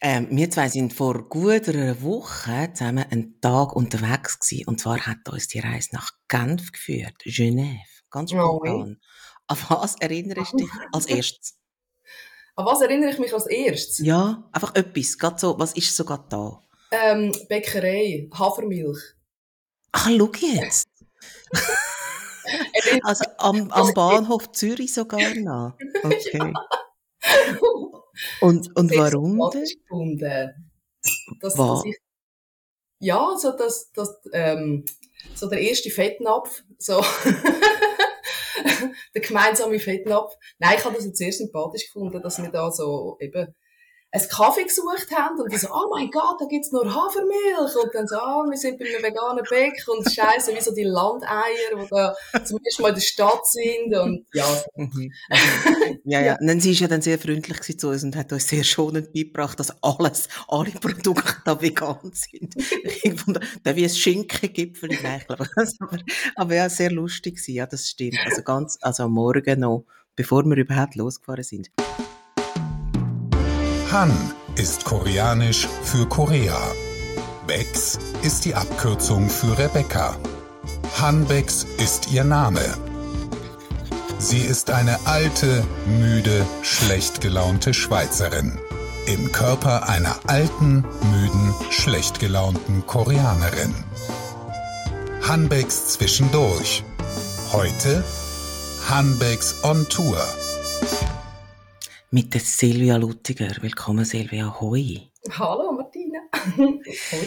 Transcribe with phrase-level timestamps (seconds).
[0.00, 4.68] Ähm, wir zwei sind vor gut einer Woche zusammen einen Tag unterwegs gewesen.
[4.68, 9.00] Und zwar hat uns die Reise nach Genf geführt, Genève, ganz Oh, spontan.
[9.48, 11.58] An was erinnerst du dich als erstes?
[12.56, 13.98] An was erinnere ich mich als erstes?
[13.98, 16.60] Ja, einfach etwas, gerade so, was ist so gerade da?
[16.90, 18.98] Ähm, Bäckerei, Hafermilch.
[19.92, 20.88] Ach, schau jetzt.
[23.02, 25.74] Also am, am Bahnhof Zürich sogar noch.
[26.04, 26.52] Okay.
[28.40, 30.72] Und, und warum gefunden.
[31.40, 31.82] Dass, Was?
[31.82, 31.96] dass ich,
[33.00, 34.84] ja, so, dass, dass, ähm,
[35.34, 37.00] so der erste Fettnapf, so,
[39.14, 40.32] der gemeinsame Fettnapf.
[40.58, 43.54] Nein, ich habe das jetzt sehr sympathisch gefunden, dass wir da so eben
[44.16, 47.76] einen Kaffee gesucht haben und die so, oh mein Gott, da gibt's nur Hafermilch.
[47.82, 50.84] Und dann so, ah, wir sind bei einem veganen Bäck und scheiße, wie so die
[50.84, 55.12] Landeier, die da zum ersten Mal in der Stadt sind und ja, Mhm.
[56.04, 56.36] Ja, ja.
[56.40, 59.12] Und dann sie ist ja dann sehr freundlich zu uns und hat uns sehr schonend
[59.12, 62.54] beigebracht, dass alles, alle Produkte da vegan sind.
[63.02, 65.98] Ich fand, da wie ein Schinkengipfel, ich glaube, das aber,
[66.34, 67.54] aber ja, sehr lustig gewesen.
[67.54, 68.18] Ja, das stimmt.
[68.24, 71.70] Also ganz, also am Morgen noch, bevor wir überhaupt losgefahren sind.
[73.98, 76.60] Han ist koreanisch für Korea.
[77.46, 80.16] Bex ist die Abkürzung für Rebecca.
[81.00, 82.60] Han Bex ist ihr Name.
[84.18, 88.58] Sie ist eine alte, müde, schlecht gelaunte Schweizerin.
[89.06, 93.74] Im Körper einer alten, müden, schlecht gelaunten Koreanerin.
[95.26, 96.84] Hanbecks zwischendurch.
[97.50, 98.04] Heute
[98.90, 100.22] Hanbecks on Tour.
[102.10, 103.50] Mit der Silvia Luttiger.
[103.60, 104.60] Willkommen, Silvia.
[104.60, 105.10] Hoi.
[105.30, 106.20] hallo Martina.
[106.56, 107.26] Hoi.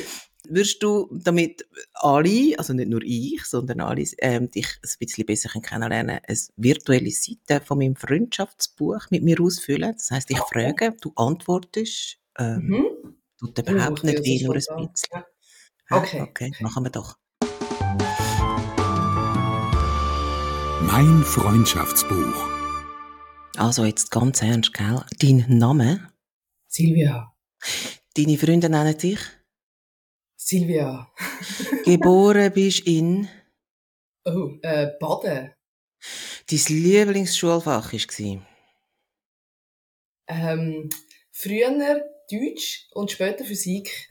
[0.51, 5.49] Würdest du, damit alle, also nicht nur ich, sondern alle, ähm, dich ein bisschen besser
[5.61, 9.93] kennenlernen, eine virtuelle Seite von meinem Freundschaftsbuch mit mir ausfüllen?
[9.93, 13.15] Das heisst, ich frage, du antwortest, ähm, Mhm.
[13.37, 14.89] tut überhaupt Uh, nicht das weh, nur ein bisschen.
[15.13, 15.25] Ja,
[15.91, 16.21] Okay.
[16.21, 17.17] Okay, machen wir doch.
[20.81, 22.58] Mein Freundschaftsbuch.
[23.57, 25.03] Also jetzt ganz ernst, gell?
[25.19, 26.11] Dein Name?
[26.67, 27.35] Silvia.
[28.15, 29.19] Deine Freunde nennen dich?
[30.35, 31.11] Silvia.
[31.85, 33.27] Geboren bist in...
[34.25, 35.53] Oh, äh, Baden.
[36.49, 38.47] Dein Lieblingsschulfach war?
[40.27, 40.89] Ähm,
[41.31, 44.09] früher Deutsch und später Physik.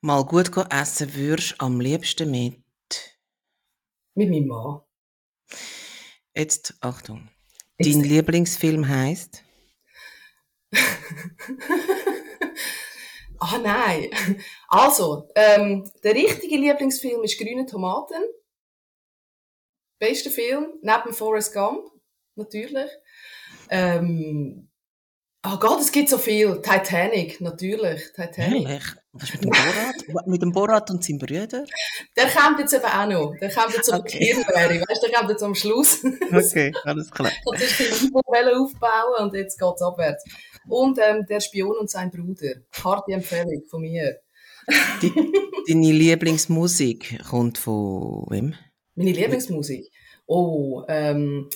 [0.00, 2.62] Mal gut essen würdest am liebsten mit...
[4.14, 4.80] Mit meinem Mann.
[6.34, 7.28] Jetzt, Achtung.
[7.78, 9.44] Dein Lieblingsfilm heisst?
[13.38, 14.10] ah nein.
[14.68, 18.22] Also, ähm, der richtige Lieblingsfilm ist Grüne Tomaten.
[19.98, 21.90] Bester Film, neben Forrest Gump,
[22.34, 22.90] natürlich.
[23.70, 24.65] Ähm,
[25.52, 26.60] oh Gott, es gibt so viel.
[26.62, 28.12] Titanic, natürlich.
[28.14, 28.68] Titanic.
[28.68, 28.84] Ehrlich?
[29.12, 30.26] Was ist mit dem Borat?
[30.26, 31.64] mit dem Borat und seinem Bruder?
[32.16, 33.34] Der kommt jetzt eben auch noch.
[33.40, 34.18] Der kommt jetzt auf Okay.
[34.18, 34.84] die Kirnlehre.
[34.88, 36.04] Weißt du, der kommt jetzt am Schluss.
[36.04, 37.30] Okay, alles klar.
[37.44, 40.24] Und ist ein Niveau aufbauen und jetzt geht's abwärts.
[40.68, 42.54] Und ähm, der Spion und sein Bruder.
[42.84, 44.18] Harte Empfehlung von mir.
[45.00, 45.12] Die,
[45.68, 48.54] deine Lieblingsmusik kommt von wem?
[48.96, 49.86] Meine Lieblingsmusik.
[50.26, 51.48] Oh, ähm,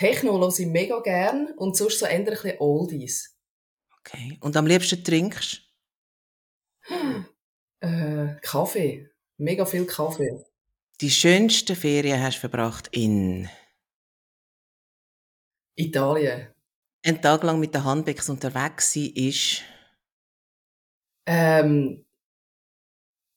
[0.00, 3.36] Techno höre ich mega gern und sonst so eher ein bisschen Oldies.
[3.98, 4.38] Okay.
[4.40, 5.62] Und am liebsten trinkst?
[7.82, 9.08] Äh, Kaffee.
[9.38, 10.44] Mega viel Kaffee.
[11.00, 13.48] Die schönsten Ferien hast du verbracht in...
[15.76, 16.48] Italien.
[17.02, 19.62] Einen Tag lang mit der Handbecks unterwegs sein ist...
[21.24, 22.04] Ähm,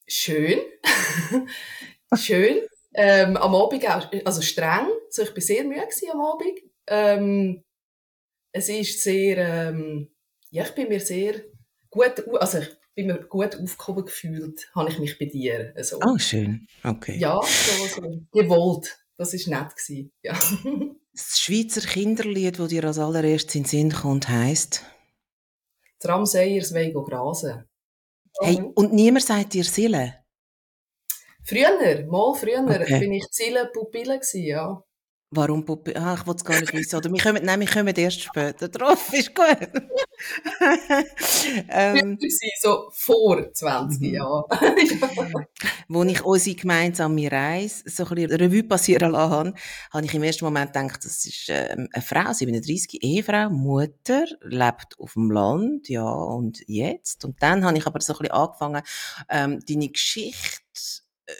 [0.05, 0.59] schön.
[2.17, 2.67] schön.
[2.93, 4.87] Ähm, am Abend auch, also streng.
[5.09, 6.59] So, ich bin sehr müde am Abend.
[6.87, 7.63] Ähm,
[8.51, 10.09] es ist sehr, ähm,
[10.51, 11.41] ja, ich bin mir sehr
[11.89, 15.73] gut, also ich bin mir gut aufgehoben gefühlt, habe ich mich bei dir.
[15.75, 16.67] Also, Oh, schön.
[16.83, 17.17] Okay.
[17.17, 18.99] Ja, so, so gewollt.
[19.17, 20.11] Das ist nett gewesen.
[20.23, 20.37] Ja.
[21.15, 24.81] Das Schweizer Kinderlied, das dir als allererstes in den Sinn kommt, heisst...
[25.99, 27.65] Tram Seyers Wego Grasen.
[28.41, 30.22] Hey, und niemand sagt dir Sille?
[31.45, 32.99] Früher, mal früher, Okay.
[32.99, 34.83] bin ich Ziele Pupille gewesen, ja.
[35.35, 35.95] Warum Puppe?
[35.95, 36.95] Ah, ich will es gar nicht wissen.
[36.95, 39.11] Oder wir kommen, nein, wir kommen erst später drauf.
[39.13, 39.47] Ist gut.
[41.69, 44.13] ähm, gewesen, so vor 20 Mhm.
[44.13, 44.43] Jahren.
[45.87, 49.53] wo ich unsere gemeinsame Reise so ein bisschen Revue passieren lassen habe,
[49.91, 54.99] habe ich im ersten Moment gedacht, das ist ähm, eine Frau, 37, Ehefrau, Mutter, lebt
[54.99, 57.25] auf dem Land, ja, und jetzt?
[57.25, 58.83] Und dann habe ich aber so ein bisschen angefangen,
[59.29, 60.59] ähm, deine Geschichte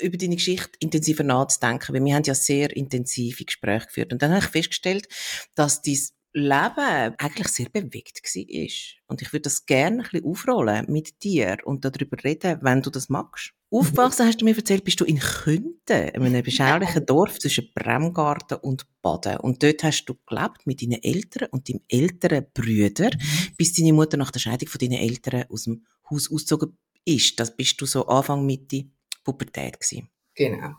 [0.02, 4.14] über deine Geschichte intensiver nachzudenken, weil wir haben ja sehr intensive Gespräche geführt.
[4.14, 5.08] Und dann habe ich festgestellt,
[5.56, 5.98] dass dein
[6.36, 8.68] Leben eigentlich sehr bewegt war.
[9.08, 12.90] Und ich würde das gerne ein bisschen aufrollen mit dir und darüber reden, wenn du
[12.90, 13.54] das magst.
[13.70, 18.58] Aufgewachsen, hast du mir erzählt, bist du in Künten, in einem beschaulichen Dorf zwischen Bremgarten
[18.60, 19.38] und Baden.
[19.38, 23.12] Und dort hast du gelebt mit deinen Eltern und deinem älteren Brüder,
[23.58, 27.40] bis deine Mutter nach der Scheidung von deinen Eltern aus dem Haus ausgezogen ist.
[27.40, 28.86] Das bist du so Anfang, Mitte
[29.24, 30.10] Pubertät gewesen.
[30.36, 30.74] Genau.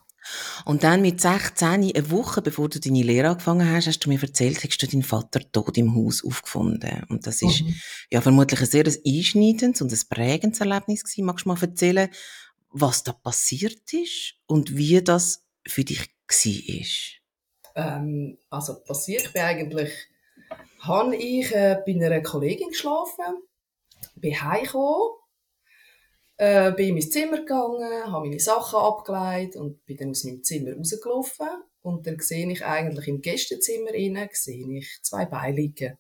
[0.65, 4.21] Und dann mit 16, eine Woche bevor du deine Lehre angefangen hast, hast du mir
[4.23, 7.05] erzählt, hast du deinen Vater tot im Haus aufgefunden.
[7.11, 7.75] Und das ist Mhm.
[8.11, 11.27] ja vermutlich ein sehr einschneidendes und ein prägendes Erlebnis gewesen.
[11.27, 12.09] Magst du mal erzählen,
[12.71, 16.79] was da passiert ist und wie das für dich war?
[17.77, 19.91] Ähm, also passiert, bin eigentlich,
[20.81, 23.43] habe ich äh, bei einer Kollegin geschlafen,
[24.17, 25.19] bin heimgekommen,
[26.45, 30.43] äh, bin in mein Zimmer gegangen, habe meine Sachen abgelegt und bin dann aus meinem
[30.43, 31.49] Zimmer rausgelaufen.
[31.83, 33.91] Und dann sehe ich eigentlich im Gästezimmer
[34.33, 35.99] sehe ich zwei Beine liegen.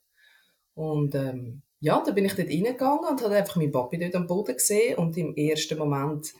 [0.74, 4.26] Und ähm, ja, dann bin ich dort reingegangen und habe einfach meinen Papi dort am
[4.26, 6.32] Boden gesehen und im ersten Moment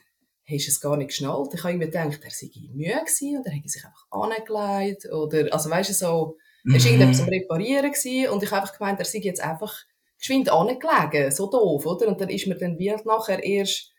[0.49, 1.53] hast es gar nicht geschnallt.
[1.53, 5.53] Ich habe irgendwie gedacht, er sei müde gewesen und er hätte sich einfach angelegt oder,
[5.53, 8.99] also weißt du, so, er war irgendetwas am Reparieren gewesen und ich habe einfach gemeint,
[8.99, 9.75] er sei jetzt einfach
[10.17, 12.07] geschwind angelegen, so doof, oder?
[12.07, 13.91] Und dann ist mir dann wie nachher erst,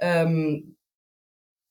[0.00, 0.76] ähm,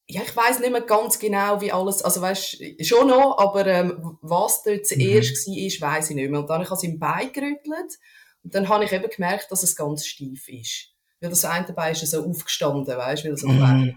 [0.07, 4.17] ja, ich weiß nicht mehr ganz genau, wie alles, also weißt schon noch, aber ähm,
[4.21, 5.53] was dort zuerst mhm.
[5.81, 6.39] war, weiß ich nicht mehr.
[6.39, 7.99] Und dann habe ich ihm Bein gerüttelt
[8.43, 10.95] und dann habe ich eben gemerkt, dass es ganz steif ist.
[11.21, 13.95] Weil das eine Bein ist so aufgestanden, weißt du, weil es so mhm.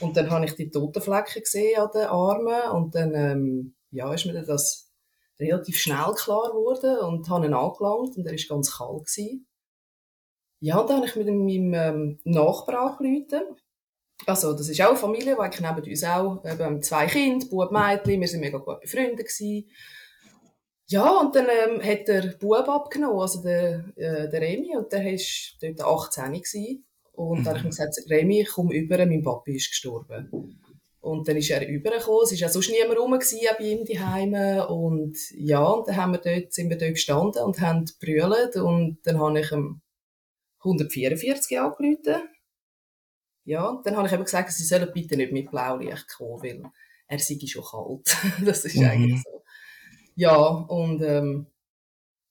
[0.00, 4.26] Und dann habe ich die Totenflecken gesehen an den Armen und dann, ähm, ja, ist
[4.26, 4.92] mir das
[5.40, 9.06] relativ schnell klar geworden und habe ihn angelangt und er war ganz kalt.
[9.06, 9.47] Gewesen.
[10.60, 13.56] Ja, und dann habe ich mit meinem ähm, Nachbar angerufen.
[14.26, 17.46] Also, das ist auch eine Familie, weil ich neben uns auch, wir haben zwei Kinder,
[17.46, 19.70] Bub, Mädchen, wir sind mega gut befreundet gewesen.
[20.88, 25.04] Ja, und dann ähm, hat der Bub abgenommen, also der, äh, der Remi, und der
[25.04, 26.84] war dort 18 gewesen.
[27.12, 30.58] Und dann habe ich gesagt, Remi, komm über, mein Papi ist gestorben.
[31.00, 34.34] Und dann ist er übergekommen, es war ja sonst niemand rum gewesen, bei ihm daheim
[34.68, 38.56] Und ja, und dann haben wir dort, sind wir dort gestanden und haben brüllt.
[38.56, 39.80] Und dann habe ich ihm
[40.60, 42.28] 144 angerufen.
[43.44, 46.62] Ja, dann habe ich eben gesagt, sie sollen bitte nicht mit Blaulicht kommen, weil
[47.06, 48.16] er sei schon kalt.
[48.44, 48.84] das ist mhm.
[48.84, 49.42] eigentlich so.
[50.14, 51.46] Ja, und ähm,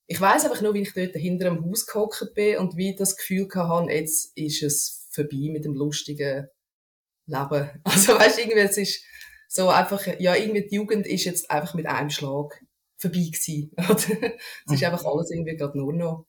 [0.07, 2.95] ich weiß einfach nur, wie ich dort hinter dem Haus gehockt bin und wie ich
[2.95, 6.47] das Gefühl hatte, jetzt ist es vorbei mit dem lustigen
[7.25, 7.69] Leben.
[7.83, 9.03] Also weißt du, irgendwie, es ist
[9.47, 12.61] so einfach, ja, irgendwie die Jugend ist jetzt einfach mit einem Schlag
[12.97, 13.71] vorbei gewesen.
[13.77, 16.25] es ist einfach alles irgendwie gerade nur noch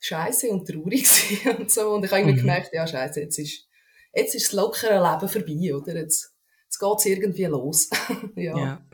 [0.00, 1.06] scheiße und traurig
[1.58, 1.90] und so.
[1.94, 2.46] Und ich habe irgendwie mhm.
[2.46, 3.66] gemerkt, ja, scheiße, jetzt ist,
[4.14, 5.96] jetzt ist das lockere Leben vorbei, oder?
[5.96, 6.34] Jetzt,
[6.64, 7.90] jetzt geht es irgendwie los.
[8.36, 8.58] ja.
[8.58, 8.86] ja.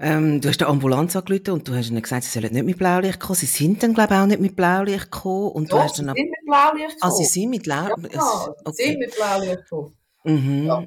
[0.00, 2.78] Ähm, du hast eine Ambulanz angerufen und du hast ihnen gesagt, sie sollen nicht mit
[2.78, 3.36] Blaulicht kommen.
[3.36, 5.50] Sie sind dann, glaube ich, auch nicht mit Blaulicht gekommen.
[5.50, 7.12] Und Doch, du hast sie dann sind mit Blaulicht gekommen.
[7.12, 8.72] Ah, sie sind mit Blaulicht Ja, okay.
[8.74, 9.96] sie sind mit Blaulicht gekommen.
[10.24, 10.66] Mhm.
[10.66, 10.86] Ja.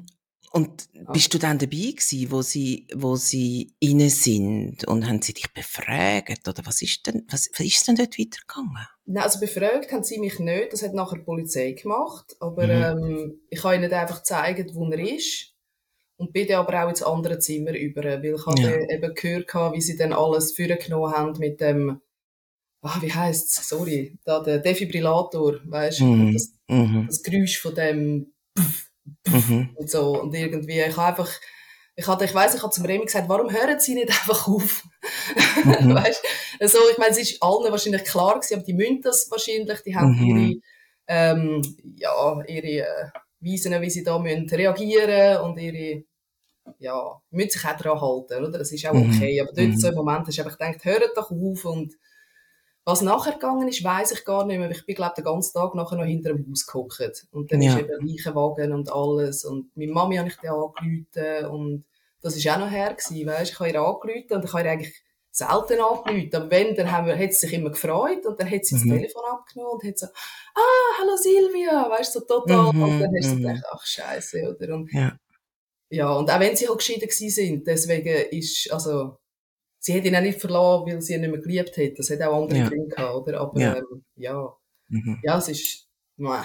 [0.52, 4.86] Und bist du dann dabei gewesen, wo sie, wo sie rein sind?
[4.86, 6.46] Und haben sie dich befragt?
[6.46, 8.86] Oder was ist denn, was, was ist denn dort weitergegangen?
[9.04, 10.72] Nein, also befragt haben sie mich nicht.
[10.72, 12.36] Das hat nachher die Polizei gemacht.
[12.40, 13.04] Aber mhm.
[13.04, 15.48] ähm, ich habe ihnen einfach gezeigt, wo er ist.
[16.16, 18.80] Und bin dann aber auch ins andere Zimmer über, weil ich ja.
[18.90, 22.00] eben gehört, wie sie dann alles vorgenommen haben mit dem,
[22.82, 26.32] ah, wie heisst's, sorry, da der Defibrillator, weißt du, Mhm.
[26.34, 27.06] das, Mhm.
[27.08, 28.90] das Geräusch von dem Puff
[29.26, 29.70] Mhm.
[29.74, 30.20] und so.
[30.20, 31.30] Und irgendwie, ich habe einfach,
[32.02, 34.84] ich hatte, ich weiss, ich habe zum Remy gesagt, warum hören sie nicht einfach auf?
[35.64, 35.94] Mhm.
[35.94, 36.22] weißt
[36.60, 39.96] also, ich meine, es ist allen wahrscheinlich klar gewesen, aber die müssen das wahrscheinlich, die
[39.96, 40.26] haben Mhm.
[40.36, 40.60] ihre,
[41.08, 41.62] ähm,
[41.96, 43.06] ja, ihre äh,
[43.40, 46.04] Weisen, wie sie da müssen reagieren und ihre,
[46.78, 48.58] ja, müssen sich auch daran halten, oder?
[48.58, 49.10] Das ist auch Mhm.
[49.14, 49.40] okay.
[49.40, 49.76] Aber dort, Mhm.
[49.78, 51.64] so im Moment, hast du einfach gedacht, hört doch auf.
[51.64, 51.94] Und
[52.84, 54.70] was nachher gegangen ist, weiss ich gar nicht mehr.
[54.70, 57.26] Ich bin, glaube den ganzen Tag nachher noch hinter dem Haus gehockt.
[57.32, 57.74] Und dann Ja.
[57.74, 59.44] ist eben Leichenwagen und alles.
[59.44, 61.46] Und meine Mami habe ich dann angerufen.
[61.50, 61.84] Und
[62.22, 63.52] das ist auch noch her gewesen, weisst?
[63.52, 66.30] Ich habe ihr angerufen und ich habe ihr eigentlich selten angerufen.
[66.34, 68.84] Aber wenn, dann haben wir, hat sie sich immer gefreut und dann hat sie das
[68.84, 68.90] Mhm.
[68.98, 72.72] Telefon abgenommen und hat so, ah, hallo Silvia, weißt du, so total.
[72.72, 73.42] Mhm, Und dann hast du mhm.
[73.42, 74.74] gedacht, ach, Scheiße, oder?
[74.74, 75.16] Und Ja.
[75.90, 79.18] ja, und auch wenn sie halt geschieden gewesen sind, deswegen ist, also,
[79.78, 81.98] sie hat ihn auch nicht verloren, weil sie ihn nicht mehr geliebt hat.
[81.98, 82.68] Das hat auch andere Ja.
[82.68, 83.40] Gründe gehabt, oder?
[83.40, 83.76] Aber, Ja.
[83.76, 84.56] ähm, ja.
[84.88, 85.20] Mhm.
[85.22, 86.42] Ja, es ist, meh.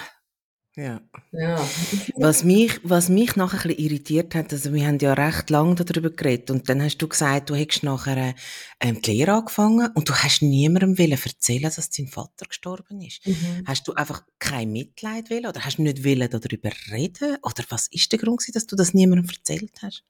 [0.78, 1.00] Ja.
[1.32, 1.68] ja.
[2.14, 5.74] Was mich, was mich nachher ein bisschen irritiert hat, also wir haben ja recht lange
[5.74, 8.32] darüber geredet und dann hast du gesagt, du hättest nachher
[8.78, 13.26] ähm, die Lehre angefangen und du hast niemandem wollen erzählen, dass dein Vater gestorben ist.
[13.26, 13.64] Mhm.
[13.66, 17.88] Hast du einfach kein Mitleid wollen oder hast du nicht wollen darüber reden oder was
[17.88, 20.04] ist der Grund dass du das niemandem erzählt hast?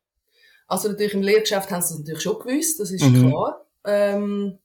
[0.66, 3.30] Also natürlich im Lehrgeschäft haben sie es natürlich schon gewusst, das ist Mhm.
[3.30, 3.66] klar.
[3.86, 4.58] Ähm,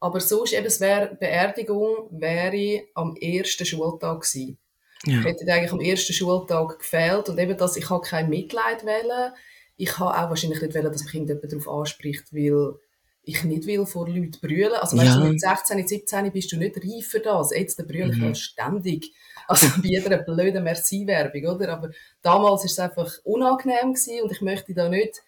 [0.00, 4.58] Aber sonst eben, es wäre, Beerdigung wäre am ersten Schultag gewesen.
[5.06, 5.20] Ja.
[5.20, 9.32] Ich hätte eigentlich am ersten Schultag gefehlt und eben, dass ich habe kein Mitleid wählen.
[9.76, 12.74] Ich habe auch wahrscheinlich nicht wählen, dass mich irgendjemand darauf anspricht, weil
[13.22, 14.74] ich nicht will vor Leuten brüllen.
[14.74, 15.20] Also, weißt ja.
[15.20, 17.50] du, mit 16, 17 bist du nicht reif für das.
[17.50, 18.34] Jetzt brülle ich mhm.
[18.34, 19.12] ständig.
[19.48, 21.72] Also, bei jeder blöden Merci-Werbung, oder?
[21.72, 21.90] Aber
[22.22, 25.22] damals war es einfach unangenehm gewesen und ich möchte da nicht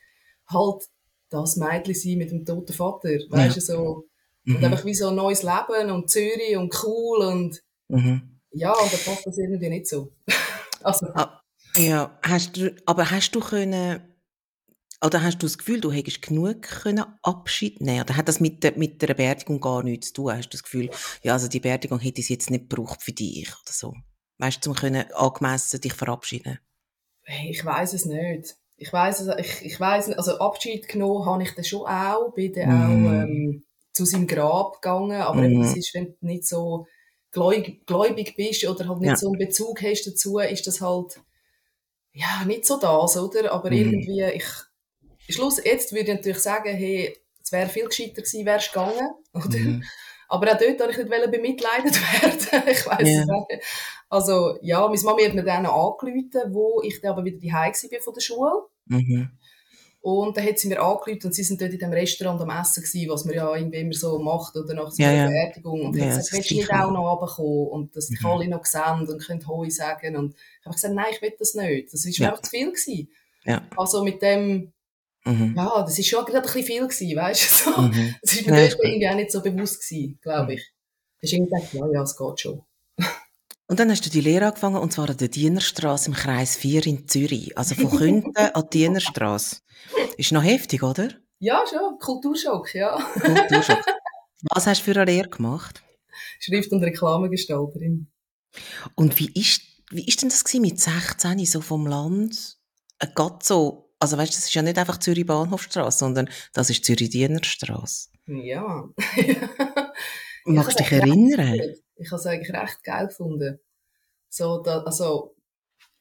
[0.47, 0.85] halt
[1.29, 3.11] das Mädchen sein mit dem toten Vater.
[3.29, 4.05] Weißt du, so.
[4.45, 4.57] Mhm.
[4.57, 8.38] Und einfach wie so ein neues Leben und Zürich und cool und, mhm.
[8.53, 10.13] Ja, und dann passt das irgendwie nicht so.
[10.83, 11.07] also.
[11.15, 11.43] Ah,
[11.77, 14.03] ja, hast du, aber hast du können,
[15.05, 18.65] oder hast du das Gefühl, du hättest genug können Abschied nehmen Oder hat das mit
[18.65, 20.33] der, mit der Beerdigung gar nichts zu tun?
[20.33, 20.91] Hast du das Gefühl,
[21.23, 23.95] ja, also die Beerdigung hätte es jetzt nicht gebraucht für dich oder so?
[24.39, 26.59] Weißt du, um können angemessen dich verabschieden?
[27.25, 28.57] Hey, ich weiß es nicht.
[28.77, 32.53] Ich weiß es, ich, ich weiß also Abschied genommen habe ich dann schon auch, bin
[32.53, 32.69] dann
[33.03, 33.07] mm.
[33.07, 35.63] auch ähm, zu seinem Grab gegangen, aber mm.
[35.63, 36.87] es ist, nicht so
[37.39, 39.17] gläubig, gläubig bist oder halt nicht ja.
[39.17, 41.21] so einen Bezug hast dazu, ist das halt
[42.13, 43.53] ja nicht so das, oder?
[43.53, 43.75] Aber mm.
[43.75, 44.45] irgendwie, ich
[45.31, 49.59] Schluss, jetzt würde ich natürlich sagen, hey, es wäre viel gescheiter gewesen, wärst gegangen, oder?
[49.59, 49.85] Mhm.
[50.31, 52.69] Aber auch dort wollte ich nicht bemitleidet werden.
[52.69, 52.99] ich yeah.
[52.99, 53.65] es nicht.
[54.11, 58.01] Also, ja, meine Mama hat mir dann angerufen, wo ich dann aber wieder die war
[58.01, 58.53] von der Schule.
[58.87, 59.31] Mhm.
[60.01, 62.83] Und dann hat sie mir angerufen und sie sind dort in dem Restaurant am Essen
[62.83, 65.83] gewesen, was man ja irgendwie immer so macht oder nach so einer ja, Beerdigung.
[65.87, 68.27] Und ja, hat gesagt, willst du nicht auch noch runterkommen und dass dich mhm.
[68.27, 70.17] alle noch sehen und können Hoi sagen.
[70.17, 71.93] Und ich habe gesagt, nein, ich will das nicht.
[71.93, 72.29] Das war ja.
[72.31, 73.09] einfach zu viel gewesen.
[73.45, 73.63] Ja.
[73.77, 74.73] Also mit dem,
[75.25, 75.55] Mhm.
[75.57, 77.71] Ja, das war schon gerade ein bisschen viel gewesen, weißt du?
[77.73, 77.81] So.
[77.83, 78.15] Mhm.
[78.23, 80.73] Das war mir ja, irgendwie auch nicht so bewusst gewesen, glaube ich.
[81.21, 82.63] Da hast irgendwie gedacht, ja, ja, es geht schon.
[83.69, 86.87] Und dann hast du die Lehre angefangen, und zwar an der Dienerstraße im Kreis 4
[86.87, 87.57] in Zürich.
[87.57, 89.59] Also von Künden an die Dienerstraße.
[90.17, 91.11] Ist noch heftig, oder?
[91.39, 91.99] Ja, schon.
[91.99, 92.99] Kulturschock, ja.
[93.21, 93.85] Kulturschock.
[94.55, 95.83] Was hast du für eine Lehre gemacht?
[96.41, 98.09] Schrift- und Reklamegestalterin.
[98.95, 99.61] Und wie ist,
[99.91, 102.57] wie ist denn das gewesen mit 16 so vom Land?
[102.99, 106.85] Äh, Gott so also weißt, das ist ja nicht einfach Zürich Bahnhofstraße, sondern das ist
[106.85, 108.11] Zürich Dienerstraße.
[108.27, 108.89] Ja.
[110.45, 111.75] Magst du dich erinnern?
[111.99, 113.61] Ich habe es eigentlich recht geil gefunden.
[114.29, 115.35] So, da, also,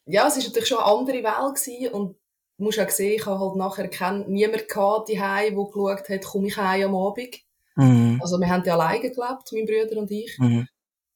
[0.06, 2.18] ja, es war natürlich schon eine andere Welt gewesen und
[2.58, 6.26] du musst auch sehen, ich habe halt nachher kein, niemand gehabt, die der geschaut hat,
[6.26, 7.38] komme ich heim am Abend.
[7.76, 8.20] Mhm.
[8.22, 10.38] Also wir haben ja alleine gelebt, mein Bruder und ich.
[10.40, 10.68] Mhm.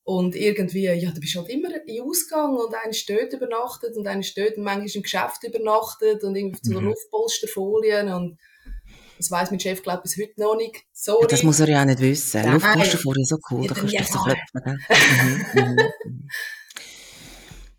[0.03, 4.23] Und irgendwie, ja, du bist halt immer in Ausgang und einer steht übernachtet und einer
[4.23, 6.87] steht und manchmal im Geschäft übernachtet und irgendwie zu mhm.
[6.87, 8.39] Luftpolsterfolien und
[9.21, 10.83] das weiss mein Chef, glaube bis heute noch nicht.
[10.91, 11.27] Sorry.
[11.27, 12.51] Das muss er ja auch nicht wissen.
[12.51, 14.61] Luftpolsterfolien so cool, da kannst du dich so klopfen.
[14.63, 15.75] Mhm, mhm,
[16.05, 16.29] mhm.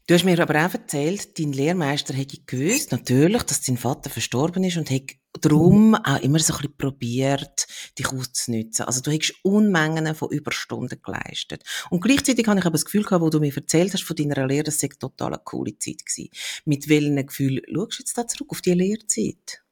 [0.09, 4.65] Du hast mir aber auch erzählt, dein Lehrmeister hätte gewusst, natürlich, dass dein Vater verstorben
[4.65, 7.67] ist und hätte darum auch immer so ein bisschen probiert,
[7.99, 8.85] dich auszunutzen.
[8.85, 11.63] Also du hast Unmengen von Überstunden geleistet.
[11.89, 14.47] Und gleichzeitig habe ich aber das Gefühl gehabt, wo du mir erzählt hast von deiner
[14.47, 16.31] Lehre, das sei total eine coole Zeit gewesen.
[16.65, 19.63] Mit welchem Gefühl schaust du jetzt da zurück auf die Lehrzeit?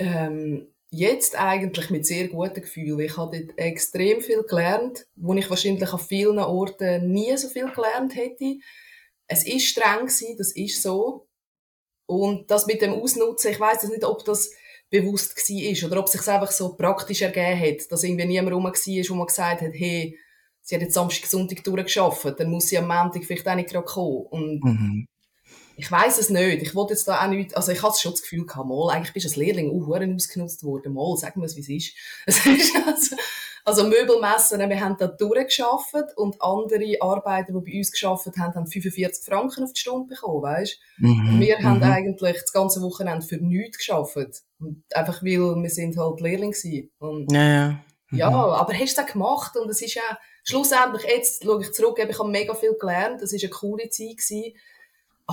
[0.00, 3.00] Ähm, jetzt eigentlich mit sehr guten Gefühlen.
[3.00, 7.70] Ich habe dort extrem viel gelernt, wo ich wahrscheinlich an vielen Orten nie so viel
[7.70, 8.56] gelernt hätte
[9.30, 11.28] es ist streng gewesen, das ist so.
[12.06, 14.50] Und das mit dem Ausnutzen, ich weiß nicht, ob das
[14.90, 18.64] bewusst war oder ob es sich einfach so praktisch ergeben hat, dass irgendwie niemand rum
[18.64, 20.18] war, wo man gesagt hat, hey,
[20.62, 23.84] sie hat jetzt Samstag, Sonntag durchgeschafft, dann muss sie am Montag vielleicht auch nicht gerade
[23.84, 24.26] kommen.
[24.30, 25.06] Und mhm.
[25.80, 26.62] Ich weiß es nicht.
[26.62, 29.14] Ich wollte jetzt da auch nicht, also ich hatte schon das Gefühl gehabt, mal, eigentlich
[29.14, 31.94] bist du als Lehrling auch ausgenutzt worden, mal, sagen wir es, wie es ist.
[32.26, 33.16] Es ist also,
[33.64, 38.66] also Möbelmessen, wir haben da durchgeschafft und andere Arbeiter, die bei uns geschafft haben, haben
[38.66, 40.78] 45 Franken auf die Stunde bekommen, weißt?
[40.98, 41.40] Mhm.
[41.40, 41.64] Wir mhm.
[41.64, 44.18] haben eigentlich das ganze Wochenende für nichts geschafft.
[44.92, 46.90] Einfach weil wir sind halt Lehrling waren.
[46.98, 47.68] Und ja, ja.
[48.10, 48.18] Mhm.
[48.18, 51.98] ja, aber hast du das gemacht und es ist ja, schlussendlich, jetzt schaue ich zurück,
[51.98, 54.54] ich habe mega viel gelernt, das war eine coole Zeit gewesen,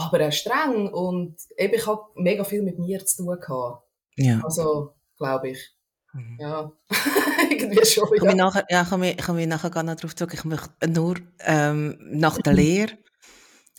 [0.05, 3.83] aber auch streng und eben, ich habe mega viel mit mir zu tun gehabt.
[4.15, 4.41] Ja.
[4.43, 5.75] Also, glaube ich.
[6.13, 6.37] Mhm.
[6.39, 6.71] Ja,
[7.49, 8.07] irgendwie schon.
[8.15, 8.29] Ja.
[8.29, 10.33] Ich nachher, ja, kann mich, kann mich nachher gar nicht darauf zurück.
[10.33, 12.97] Ich möchte nur ähm, nach der Lehre,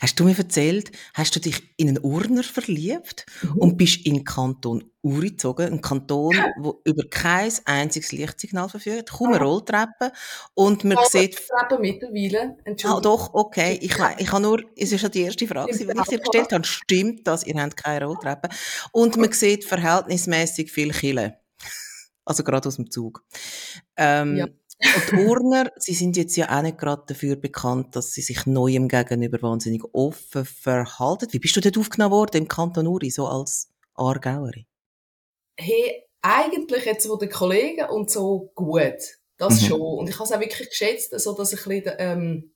[0.01, 3.59] hast du mir erzählt, hast du dich in einen Urner verliebt mhm.
[3.59, 9.11] und bist in den Kanton Uri gezogen, ein Kanton, wo über kein einziges Lichtsignal verfügt,
[9.11, 10.13] kaum eine Rolltreppe
[10.55, 11.41] und man oh, sieht...
[11.51, 12.99] Rolltreppe mittlerweile, Entschuldigung.
[12.99, 13.79] Ah, doch, okay.
[13.81, 16.65] Ich, ich habe nur, es ist ja die erste Frage, die ich dir gestellt habe.
[16.65, 18.49] Stimmt das, ihr habt keine Rolltreppe?
[18.93, 21.39] Und man sieht verhältnismäßig viel Kille.
[22.25, 23.25] Also gerade aus dem Zug.
[23.97, 24.47] Ähm, ja.
[24.81, 28.47] Und die Urner, sie sind jetzt ja auch nicht gerade dafür bekannt, dass sie sich
[28.47, 31.29] Neuem gegenüber wahnsinnig offen verhalten.
[31.33, 34.67] Wie bist du dort aufgenommen worden im Kanton Uri, so als Aargauerin?
[35.57, 39.19] Hey, eigentlich jetzt von den Kollegen und so gut.
[39.37, 39.67] Das mhm.
[39.67, 39.81] schon.
[39.81, 42.53] Und ich habe es auch wirklich geschätzt, so dass ich ein bisschen, ähm,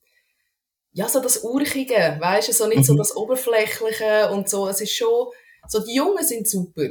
[0.93, 2.85] ja, so das Urchige, weißt du, so nicht mhm.
[2.85, 4.69] so das Oberflächliche und so.
[4.69, 5.29] Es ist schon,
[5.69, 6.88] so die Jungen sind super.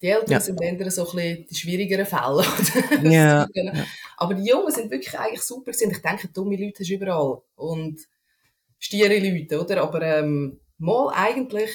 [0.00, 0.40] Die Eltern ja.
[0.40, 2.44] sind eher so ein bisschen die schwierigeren Fälle.
[3.12, 3.48] ja.
[4.16, 5.90] Aber die Jungen sind wirklich eigentlich super gewesen.
[5.90, 7.42] Ich denke, dumme Leute hast du überall.
[7.56, 8.00] Und
[8.78, 9.82] stiere Leute, oder?
[9.82, 11.70] Aber, ähm, mal eigentlich,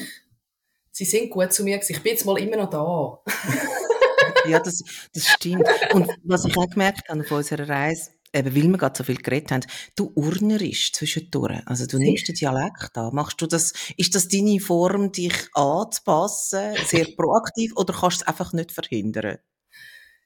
[0.92, 1.94] sie sind gut zu mir gewesen.
[1.94, 3.32] Ich bin jetzt mal immer noch da.
[4.50, 5.68] ja, das, das stimmt.
[5.94, 9.18] Und was ich auch gemerkt habe auf unserer Reise, eben weil wir gerade so viel
[9.18, 11.62] geredet haben, du urnerisch zwischendurch.
[11.66, 13.14] Also du nimmst den Dialekt an.
[13.14, 18.28] Machst du das, ist das deine Form, dich anzupassen, sehr proaktiv, oder kannst du es
[18.28, 19.38] einfach nicht verhindern?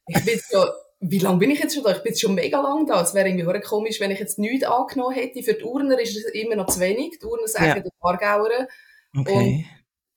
[0.07, 0.65] Ich bin so,
[0.99, 1.91] wie lange bin ich jetzt schon da?
[1.91, 3.01] Ich bin jetzt schon mega lang da.
[3.01, 5.43] Es wäre irgendwie komisch, wenn ich jetzt nichts angenommen hätte.
[5.43, 7.19] Für die Urner ist es immer noch zu wenig.
[7.19, 7.79] Die Urner sagen ja.
[7.79, 8.67] die Aargauer.
[9.15, 9.33] Okay.
[9.33, 9.65] Und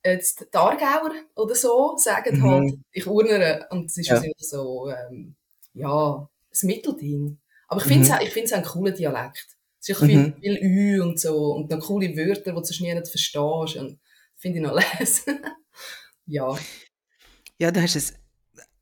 [0.05, 2.45] jetzt die Aargauer oder so sagen mhm.
[2.45, 3.67] halt, ich urnere.
[3.71, 4.23] Und es ist ja.
[4.39, 5.35] so, ähm,
[5.75, 7.39] ja, das Mittelding.
[7.71, 8.27] Aber ich finde es mhm.
[8.27, 9.57] ich find's ein cooler Dialekt.
[9.81, 10.35] Es ist viel, mhm.
[10.41, 13.77] viel Ü und so und noch coole Wörter, die du sonst nie nicht verstehst.
[13.77, 13.99] Und
[14.37, 15.41] finde ich noch lesen.
[16.27, 16.59] ja.
[17.59, 18.15] Ja, du hast es.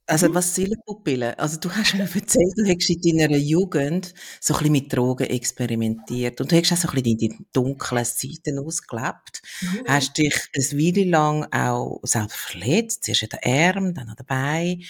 [0.07, 0.35] Also, mhm.
[0.35, 1.35] was Seelenpupillen?
[1.35, 5.27] Also, du hast mir erzählt, du hättest in deiner Jugend so ein bisschen mit Drogen
[5.27, 6.41] experimentiert.
[6.41, 9.43] Und du hast auch so ein bisschen in die dunklen Seiten ausgelebt.
[9.61, 9.85] Mhm.
[9.87, 13.05] Hast dich eine Weile lang auch selber verletzt.
[13.05, 14.83] Zuerst an den Arm, dann an den Beinen.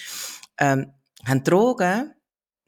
[0.59, 0.93] Ähm,
[1.25, 2.15] haben Drogen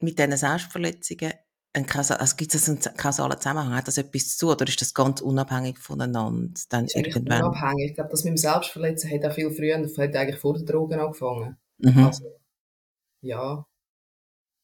[0.01, 1.33] mit diesen Selbstverletzungen
[1.73, 3.75] ein also gibt es einen kausalen Zusammenhang?
[3.75, 6.53] Hat das etwas zu oder ist das ganz unabhängig voneinander?
[6.69, 7.43] Dann ist irgendwann?
[7.43, 7.91] unabhängig.
[7.91, 10.99] Ich glaube, das mit dem Selbstverletzen hat auch viel früher, hat eigentlich vor den Drogen
[10.99, 11.57] angefangen.
[11.77, 12.05] Mhm.
[12.05, 12.25] Also,
[13.21, 13.65] ja.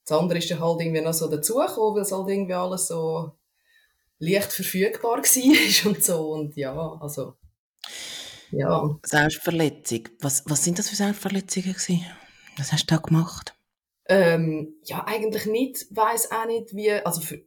[0.05, 3.37] Das andere ist dann halt irgendwie noch so dazugekommen, weil es halt irgendwie alles so
[4.19, 6.31] leicht verfügbar war und so.
[6.31, 7.35] Und ja, also,
[8.51, 8.97] ja.
[9.03, 10.09] Selbstverletzung.
[10.19, 12.05] Was, was sind das für Selbstverletzungen gewesen?
[12.57, 13.56] Was hast du da gemacht?
[14.09, 17.41] Ähm, ja, eigentlich nicht, weiß auch nicht, wie, also für,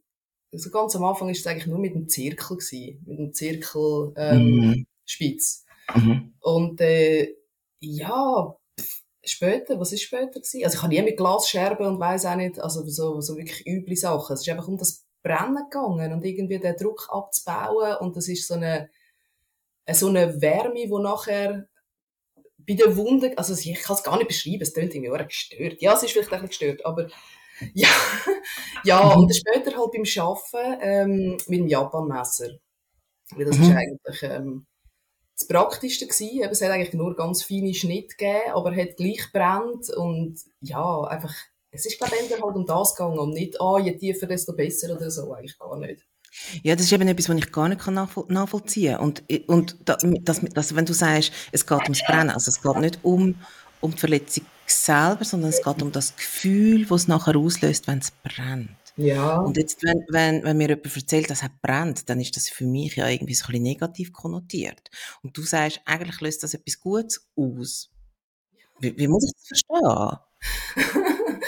[0.53, 4.13] also ganz am Anfang ist es eigentlich nur mit dem Zirkel gewesen, mit dem Zirkel,
[4.17, 4.87] ähm, mhm.
[5.05, 5.65] Spitz.
[5.95, 6.35] Mhm.
[6.41, 7.35] Und, äh,
[7.81, 10.65] ja, pff, später, was ist später gewesen?
[10.65, 13.97] Also ich habe nie mit Glasscherben und weiß auch nicht, also so, so wirklich üble
[13.97, 14.35] Sachen.
[14.35, 18.47] Es ist einfach um das Brennen gegangen und irgendwie den Druck abzubauen und das ist
[18.47, 18.91] so eine,
[19.91, 21.67] so eine Wärme, die nachher
[22.71, 25.83] bei der Wunde, also ich kann es gar nicht beschreiben, es klingt irgendwie auch gestört.
[25.83, 27.09] Ja, es ist vielleicht ein bisschen gestört, aber
[27.75, 27.89] ja,
[28.85, 29.23] ja mhm.
[29.23, 32.59] und später halt beim Arbeiten ähm, mit dem Japanmesser.
[33.33, 33.65] Weil das mhm.
[33.65, 34.67] ist eigentlich ähm,
[35.37, 36.43] das Praktischste gewesen.
[36.43, 41.03] Eben, es hat eigentlich nur ganz feine Schnitte gegeben, aber hat gleich brennt und ja,
[41.03, 41.35] einfach,
[41.73, 44.95] es ist glaube ich halt um das gegangen und nicht, ah, je tiefer, desto besser
[44.95, 46.07] oder so, eigentlich gar nicht.
[46.63, 49.05] Ja, das ist eben etwas, was ich gar nicht nachvoll nachvollziehen kann.
[49.05, 52.99] Und, und das, das, wenn du sagst, es geht ums Brennen, also es geht nicht
[53.03, 53.35] um,
[53.81, 57.99] um die Verletzung selber, sondern es geht um das Gefühl, das es nachher auslöst, wenn
[57.99, 58.71] es brennt.
[58.97, 59.39] Ja.
[59.39, 62.65] Und jetzt, wenn, wenn, wenn mir jemand erzählt, dass es brennt, dann ist das für
[62.65, 64.91] mich ja irgendwie so ein bisschen negativ konnotiert.
[65.23, 67.91] Und du sagst, eigentlich löst das etwas Gutes aus.
[68.79, 70.19] Wie, wie muss ich das verstehen?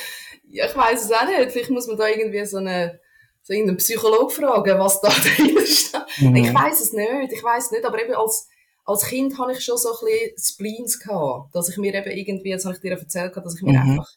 [0.48, 1.52] ja, ich weiß es auch nicht.
[1.52, 3.00] Vielleicht muss man da irgendwie so eine
[3.42, 5.92] so irgendeinen Psychologen fragen, was da drin steht.
[6.18, 6.36] Mhm.
[6.36, 8.48] Ich weiß es nicht, ich weiß nicht, aber eben als,
[8.84, 12.50] als Kind hatte ich schon so ein bisschen Spleens gehabt, dass ich mir eben irgendwie,
[12.50, 13.90] jetzt habe ich dir erzählt, dass ich mir mhm.
[13.90, 14.10] einfach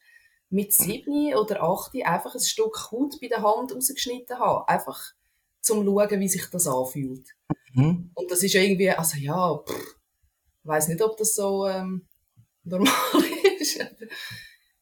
[0.50, 4.68] mit sieben oder acht einfach ein Stück Haut bei der Hand rausgeschnitten habe.
[4.70, 5.14] Einfach
[5.62, 7.28] zum schauen, wie sich das anfühlt.
[7.74, 8.12] Mhm.
[8.14, 9.96] Und das ist irgendwie, also ja, pff,
[10.66, 12.08] ich weiss nicht, ob das so ähm,
[12.64, 12.94] normal
[13.60, 13.80] ist.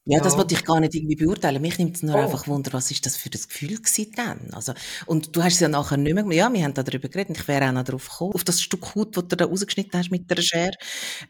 [0.05, 1.61] Ja, das wollte ich gar nicht irgendwie beurteilen.
[1.61, 2.19] Mich nimmt es nur oh.
[2.19, 4.49] einfach Wunder, was ist das für das Gefühl gewesen dann?
[4.51, 4.73] Also,
[5.05, 7.47] und du hast es ja nachher nicht mehr, ja, wir haben da darüber geredet, ich
[7.47, 10.29] wäre auch noch drauf gekommen, auf das Stück Haut, das du da rausgeschnitten hast mit
[10.29, 10.73] der Schere.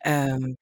[0.04, 0.56] Ähm,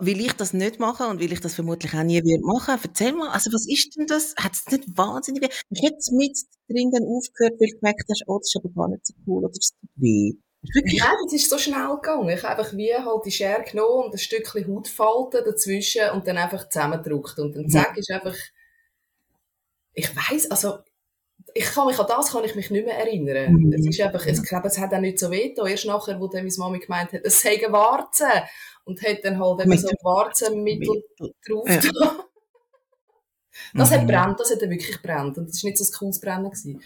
[0.00, 3.12] will ich das nicht machen und will ich das vermutlich auch nie wieder machen, erzähl
[3.12, 4.34] mal, also was ist denn das?
[4.36, 5.48] Hat es nicht wahnsinnig weh?
[5.70, 8.88] Ich hätte mit drin dann aufgehört, weil du gemerkt hast, oh, das ist aber gar
[8.88, 10.32] nicht so cool oder es tut weh.
[10.62, 12.28] Ja, das ist so schnell gegangen.
[12.28, 16.38] Ich habe einfach wie halt die Schere genommen und ein Stückchen Hautfalten dazwischen und dann
[16.38, 17.38] einfach zusammengedrückt.
[17.40, 18.36] Und dann zack, ist einfach,
[19.92, 20.78] ich weiss, also,
[21.54, 23.54] ich kann mich an das kann ich mich nicht mehr erinnern.
[23.54, 23.72] Mhm.
[23.72, 26.44] Es ist einfach, ich glaube, es hat auch nicht so weh Erst nachher, wo dann
[26.44, 28.28] meine Mami gemeint hat, es sei Warzen.
[28.84, 31.04] Und hat dann halt eben mit so Warzenmittel
[31.46, 31.80] drauf ja.
[33.74, 33.94] Das mhm.
[33.94, 35.38] hat brennt, das hat wirklich brennt.
[35.38, 36.50] Und das war nicht so ein cooles Brennen.
[36.50, 36.82] Gewesen.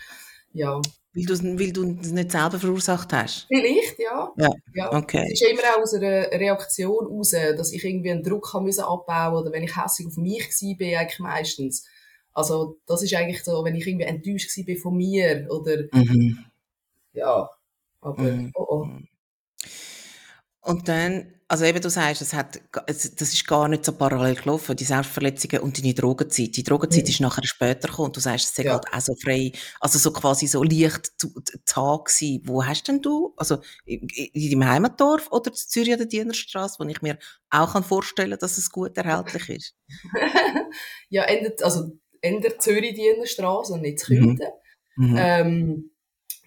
[0.53, 0.81] Ja.
[1.17, 3.47] Weil, weil du es nicht selber verursacht hast?
[3.49, 4.31] Vielleicht, ja.
[4.37, 4.93] Ja, ja.
[4.93, 5.27] okay.
[5.33, 8.85] Es ist immer auch aus einer Reaktion heraus, dass ich irgendwie einen Druck haben müssen
[8.85, 11.87] abbauen oder wenn ich hässlich auf mich war, eigentlich meistens.
[12.35, 16.45] Also das ist eigentlich so, wenn ich irgendwie enttäuscht war von mir oder mhm.
[17.15, 17.49] ja,
[18.03, 18.53] aber mhm.
[18.55, 18.89] oh, oh.
[20.61, 24.75] Und dann, also eben du sagst, es hat, das ist gar nicht so parallel gelaufen,
[24.75, 26.57] die Selbstverletzungen und deine Drogenzeit.
[26.57, 27.11] Die Drogenzeit mhm.
[27.11, 28.73] ist nachher später gekommen und du sagst, es ist ja.
[28.73, 31.33] halt auch so frei, also so quasi so leicht zu,
[31.65, 32.43] Tag gewesen.
[32.47, 36.81] Wo hast denn du, also in, in deinem Heimatdorf oder in Zürich an der Dienerstraße,
[36.81, 37.17] wo ich mir
[37.51, 39.77] auch kann vorstellen dass es gut erhältlich ist?
[41.11, 44.49] ja, endet, also endet Zürich Dienerstraße und nicht zu Künden.
[44.97, 45.11] Mhm.
[45.11, 45.17] Mhm.
[45.17, 45.91] Ähm,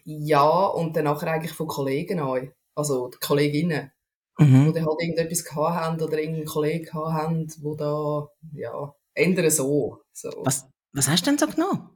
[0.04, 3.92] ja, und dann nachher eigentlich von Kollegen an, also Kolleginnen
[4.39, 4.67] mhm.
[4.67, 9.49] wo die halt irgendetwas gehabt haben oder irgendeinen Kollegen gehabt haben, wo da, ja, ändern
[9.52, 10.02] so.
[10.13, 10.30] so.
[10.43, 11.89] Was, was hast du denn so genommen?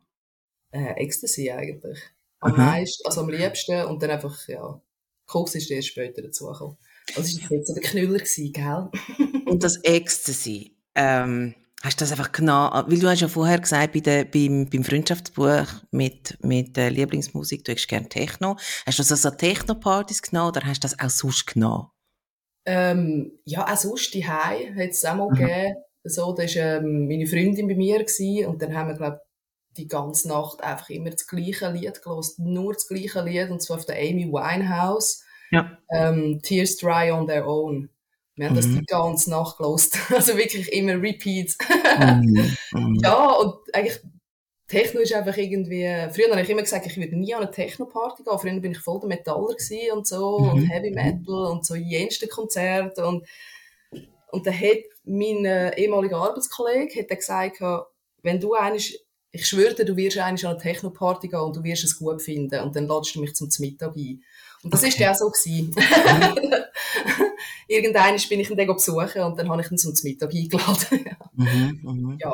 [0.71, 1.99] Äh, Ecstasy eigentlich.
[2.39, 2.57] Am mhm.
[2.57, 4.81] meisten, also am liebsten und dann einfach, ja,
[5.25, 6.77] Koks ist erst später dazugekommen.
[7.15, 8.89] Also das war jetzt so der Knüller, gewesen, gell?
[9.45, 13.91] und das Ecstasy, ähm, Hast du das einfach genau, weil du hast ja vorher gesagt,
[13.91, 18.55] bei der, beim, beim Freundschaftsbuch mit, mit der Lieblingsmusik, du hast gerne Techno.
[18.85, 21.89] Hast du das also Techno-Partys genommen oder hast du das auch sonst genommen?
[22.65, 25.35] Ähm, ja, auch sonst die hat es auch mal mhm.
[25.35, 25.75] gegeben.
[26.05, 29.21] So, da war ähm, meine Freundin bei mir gewesen, und dann haben wir, glaube
[29.77, 33.77] die ganze Nacht einfach immer das gleiche Lied gelost, nur das gleiche Lied, und zwar
[33.77, 35.23] auf der Amy Winehouse.
[35.51, 35.77] Ja.
[35.91, 37.89] Ähm, Tears Dry on Their Own.
[38.35, 38.57] Wir haben mhm.
[38.57, 39.97] das die ganze Nacht gelost.
[40.13, 41.57] Also wirklich immer Repeats.
[41.99, 42.57] mhm.
[42.73, 42.99] Mhm.
[43.03, 43.99] Ja, und eigentlich
[44.67, 48.23] Techno ist einfach irgendwie, früher habe ich immer gesagt, ich würde nie an eine Techno-Party
[48.23, 48.39] gehen.
[48.39, 49.55] Früher bin ich voll der Metaller
[49.93, 50.49] und so mhm.
[50.49, 53.27] und Heavy Metal und so jenste Konzerte und,
[54.31, 57.59] und dann hat mein äh, ehemaliger Arbeitskollege hat gesagt,
[58.21, 58.93] wenn du eines,
[59.31, 62.21] ich schwöre dir, du wirst eines an eine Techno-Party gehen und du wirst es gut
[62.21, 64.23] finden und dann ladest du mich zum Mittag ein.
[64.63, 64.89] Und das okay.
[64.89, 65.75] ist ja auch so gewesen.
[67.67, 71.05] Irgendwann bin ich ihn dann besuchen und dann habe ich ihn zum Mittag eingeladen.
[71.33, 72.17] mhm, mhm.
[72.19, 72.33] Ja.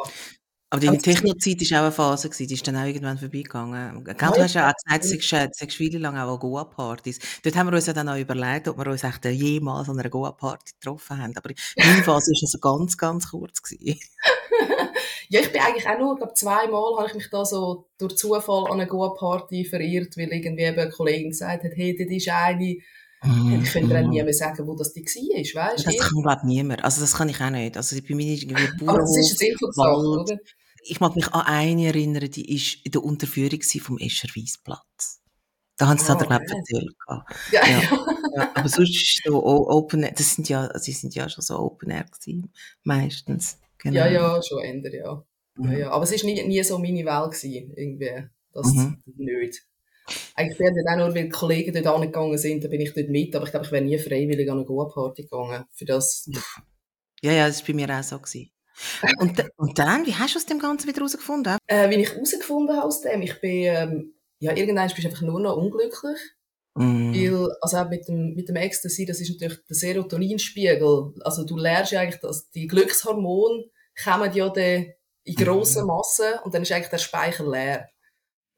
[0.71, 4.03] Aber deine Techno-Zeit war auch eine Phase, gewesen, die ist dann auch irgendwann vorbeigegangen.
[4.03, 7.19] Gell, du hast ja auch gesagt, du sagst viele lang auch an Goa-Partys.
[7.43, 10.09] Dort haben wir uns ja dann auch überlegt, ob wir uns echt jemals an einer
[10.09, 11.33] Goa-Party getroffen haben.
[11.35, 13.63] Aber meine Phase war also ganz, ganz kurz.
[13.63, 13.99] Gewesen.
[15.29, 18.65] ja, ich bin eigentlich auch nur, glaube zweimal habe ich mich da so durch Zufall
[18.65, 22.77] an eine Goa-Party verirrt, weil irgendwie eben eine Kollegin gesagt hat, hey, das ist eine,
[23.21, 24.09] Mm, ich könnte mm.
[24.09, 26.85] nie mehr sagen, wo das die war, weißt Das kann, glaube niemand.
[26.85, 27.75] Also, das kann ich auch nicht.
[27.75, 30.37] Also, bei mir ist irgendwie Bauernhof, Aber das ist Sache, oder?
[30.83, 35.21] Ich mag mich an eine erinnern, die ist in der Unterführung vom Escher Weissplatz.
[35.77, 36.95] Da haben sie oh, glaube ich, erzählt.
[37.51, 37.81] Ja, ja.
[38.35, 38.51] ja.
[38.53, 41.89] Aber sonst ist so Open Air, das sind ja, sie sind ja schon so Open
[41.89, 42.51] Air gewesen,
[42.83, 43.57] meistens.
[43.77, 43.95] Genau.
[43.95, 45.25] Ja, ja, schon ändern, ja.
[45.55, 45.71] Mhm.
[45.71, 45.91] ja, ja.
[45.91, 48.27] Aber es war nie, nie so meine Welt gewesen, irgendwie.
[48.51, 49.01] Das mhm.
[49.15, 49.65] nicht.
[50.35, 53.09] Eigentlich bin ich auch nur, weil die Kollegen dort angegangen sind, da bin ich dort
[53.09, 55.65] mit, aber ich glaube, ich wäre nie freiwillig an eine Goa-Party gegangen.
[55.71, 56.29] Für das.
[57.21, 58.17] Ja, ja, das war bei mir auch so.
[58.17, 58.51] Gewesen.
[59.19, 61.57] Und, und dann, wie hast du aus dem Ganzen wieder herausgefunden?
[61.67, 65.21] Äh, wie ich herausgefunden habe aus dem, ich bin, ähm, ja, irgendwann bist du einfach
[65.21, 66.19] nur noch unglücklich.
[66.75, 67.13] Mm.
[67.13, 71.13] Weil, also auch mit dem, mit dem Ecstasy, das ist natürlich der Serotoninspiegel.
[71.21, 73.65] Also du lernst ja eigentlich, dass die Glückshormone
[74.01, 74.93] kommen ja dann
[75.25, 75.87] in grossen mm.
[75.87, 77.89] Massen und dann ist eigentlich der Speicher leer.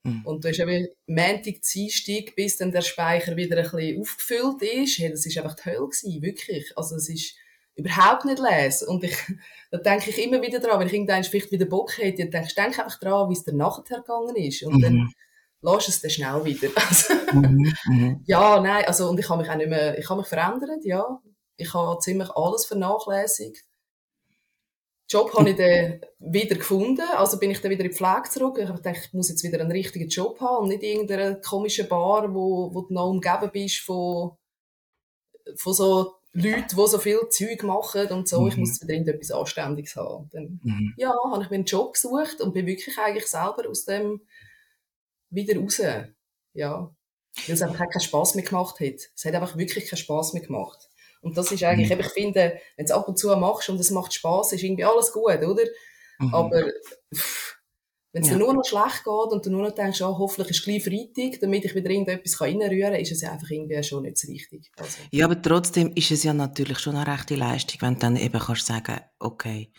[0.03, 0.25] Mm.
[0.25, 4.99] Und du hast eben Montag, Dienstag, bis dann der Speicher wieder ein bisschen aufgefüllt ist.
[4.99, 6.71] Hey, das ist einfach die Hölle gewesen, wirklich.
[6.77, 7.35] Also es ist,
[7.75, 8.85] überhaupt nicht lese.
[8.87, 9.17] Und ich,
[9.71, 12.47] da denke ich immer wieder dran, wenn ich irgendwann vielleicht wieder Bock hätte, dann denke
[12.47, 14.63] ich denk einfach dran, wie es dann nachher gegangen ist.
[14.63, 14.81] Und mhm.
[14.81, 15.13] dann
[15.61, 16.69] lass es dann schnell wieder.
[16.75, 17.73] Also, mhm.
[17.85, 18.23] Mhm.
[18.25, 21.21] Ja, nein, also, und ich habe mich auch nicht mehr, ich habe mich verändert, ja.
[21.57, 23.63] Ich habe ziemlich alles vernachlässigt.
[25.11, 28.57] Job habe ich dann wieder gefunden, also bin ich dann wieder in die Pflege zurück.
[28.57, 31.83] Ich habe gedacht, ich muss jetzt wieder einen richtigen Job haben und nicht irgendeine komische
[31.83, 34.37] Bar, wo, wo du noch umgeben bist von,
[35.57, 38.47] von so Leute, die so viel Zeug machen und so, mhm.
[38.47, 40.29] ich muss wieder irgendetwas Anständiges haben.
[40.31, 40.93] Dann, mhm.
[40.97, 44.21] ja, habe ich mir einen Job gesucht und bin wirklich eigentlich selber aus dem
[45.29, 45.81] wieder raus.
[46.53, 46.95] Ja.
[47.47, 49.11] Weil es einfach keinen Spass mehr gemacht hat.
[49.15, 50.89] Es hat einfach wirklich keinen Spass mehr gemacht.
[51.21, 51.99] Und das ist eigentlich, mhm.
[51.99, 54.85] ich finde, wenn du es ab und zu machst und es macht Spass, ist irgendwie
[54.85, 55.63] alles gut, oder?
[56.19, 56.33] Mhm.
[56.33, 56.71] Aber,
[57.13, 57.60] pff,
[58.13, 58.35] wenn es ja.
[58.35, 60.83] dir nur noch schlecht geht und du nur noch denkst, oh, hoffentlich ist es gleich
[60.83, 64.71] Freitag, damit ich wieder irgendetwas reinrühren kann, ist es einfach irgendwie schon nicht so richtig.
[64.77, 64.97] Also.
[65.11, 68.39] Ja, aber trotzdem ist es ja natürlich schon eine rechte Leistung, wenn du dann eben
[68.39, 69.71] kannst sagen, okay,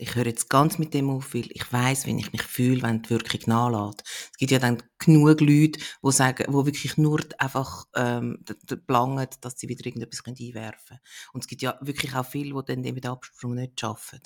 [0.00, 3.02] ich höre jetzt ganz mit dem auf, weil ich weiß, wie ich mich fühle, wenn
[3.02, 4.02] die Wirkung nachlässt.
[4.32, 8.42] Es gibt ja dann genug Leute, die sagen, die wirklich nur einfach ähm,
[8.86, 11.00] planen, dass sie wieder irgendetwas einwerfen können.
[11.34, 14.20] Und es gibt ja wirklich auch viele, die dann den Absprung nicht schaffen.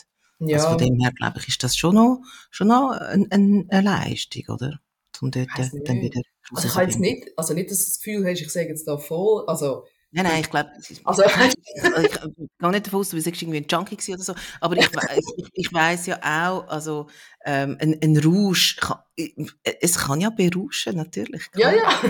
[0.49, 0.57] Ja.
[0.59, 3.83] Also von dem her, glaube ich, ist das schon noch, schon noch eine, eine, eine
[3.83, 4.81] Leistung, oder?
[5.21, 6.21] Um dort dann wieder
[6.53, 8.87] also ich habe jetzt nicht, also nicht, dass du das Gefühl hast, ich sage jetzt
[8.87, 9.85] da voll, also
[10.17, 10.71] Nein, nein, ich glaube,
[11.03, 12.13] also, also, ich
[12.61, 15.73] gehe nicht davon aus, du bist irgendwie ein Junkie oder so, aber ich, ich, ich
[15.73, 17.09] weiss ja auch, also
[17.45, 21.43] ähm, ein, ein Rausch, kann, es kann ja berauschen, natürlich.
[21.57, 22.01] Ja, ja.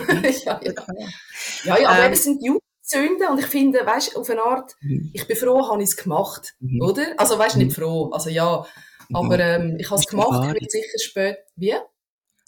[0.45, 0.61] ja, ja.
[1.65, 4.77] ja, ja, aber ähm, es sind Jugendliche zünden und ich finde, weißt, auf eine Art,
[4.83, 5.11] Mhm.
[5.13, 6.83] ich bin froh, habe ich es gemacht, Mhm.
[6.83, 7.07] oder?
[7.17, 7.83] Also weißt, nicht Mhm.
[7.83, 8.65] froh, also ja,
[9.09, 9.17] Mhm.
[9.17, 11.75] aber ähm, ich habe es gemacht, ich werde sicher spät, wie?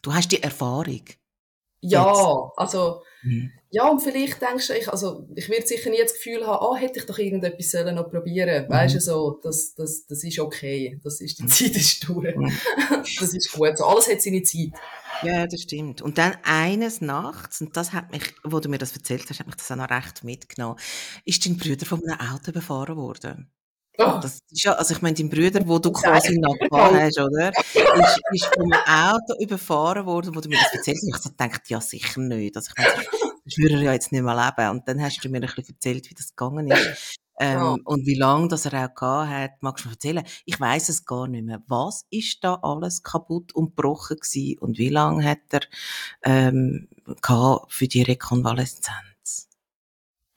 [0.03, 1.03] Du hast die Erfahrung.
[1.89, 3.51] Ja, also Mhm.
[3.71, 6.77] Ja, und vielleicht denkst du, ich, also, ich werde sicher nie das Gefühl haben, ah,
[6.77, 8.67] hätte ich doch irgendetwas sollen noch probieren.
[8.67, 8.73] Mhm.
[8.73, 11.01] Weißt du, so, das, das, das ist okay.
[11.03, 11.49] Das ist, die Mhm.
[11.49, 12.37] Zeit ist durch.
[12.37, 12.53] Mhm.
[13.21, 13.77] Das ist gut.
[13.77, 14.71] So, alles hat seine Zeit.
[15.23, 16.03] Ja, das stimmt.
[16.03, 19.47] Und dann eines Nachts, und das hat mich, wo du mir das erzählt hast, hat
[19.47, 20.79] mich das auch noch recht mitgenommen,
[21.25, 23.51] ist dein Bruder von einem Auto überfahren worden.
[23.99, 26.93] Oh, Das ist ja, also ich meine, dein Bruder, wo du quasi ich mal.
[27.03, 27.49] hast, oder?
[27.51, 31.09] Ist, ist von einem Auto überfahren worden, wo du mir das erzählt hast.
[31.09, 32.57] Ich so gedacht, ja, sicher nicht.
[32.57, 33.05] Also ich meine,
[33.45, 34.71] sonst würde er ja jetzt nicht mehr leben.
[34.71, 37.17] Und dann hast du mir ein bisschen erzählt, wie das gegangen ist.
[37.39, 37.77] Ähm, Ja.
[37.85, 39.51] Und wie lange das er auch gehabt hat.
[39.63, 40.25] Magst du mir erzählen?
[40.47, 41.63] Ich weiß es gar nicht mehr.
[41.67, 44.59] Was ist da alles kaputt und gebrochen gewesen?
[44.59, 45.61] Und wie lange hat er
[46.23, 46.89] ähm,
[47.23, 49.16] gehabt für die Rekonvaleszenz?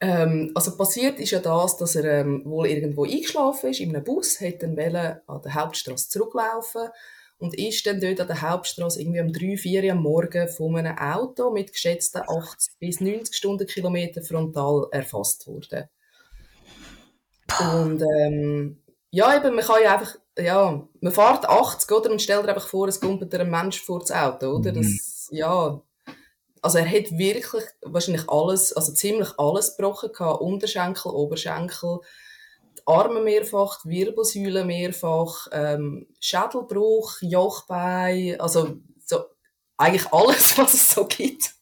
[0.01, 4.03] Ähm, also passiert ist ja das, dass er ähm, wohl irgendwo eingeschlafen ist in einem
[4.03, 6.89] Bus, hat dann wollen an der Hauptstraße zurücklaufen
[7.37, 10.77] und ist dann dort an der Hauptstraße irgendwie um 3, 4 Uhr am Morgen von
[10.77, 15.89] einem Auto mit geschätzten 80 bis 90 Stundenkilometer frontal erfasst worden.
[17.59, 18.77] Und ähm,
[19.11, 22.11] ja, eben, man kann ja einfach, ja, man fährt 80, oder?
[22.11, 24.71] Und stellt dir einfach vor, es kommt ein Mensch vor das Auto, oder?
[24.71, 24.81] Mhm.
[24.81, 25.81] Das, ja,
[26.61, 30.41] also er hat wirklich wahrscheinlich alles, also ziemlich alles gebrochen gehabt.
[30.41, 31.99] Unterschenkel, Oberschenkel,
[32.77, 39.25] die Arme mehrfach, die Wirbelsäule mehrfach, ähm, Schädelbruch, Jochbein, also so,
[39.77, 41.53] eigentlich alles, was es so gibt.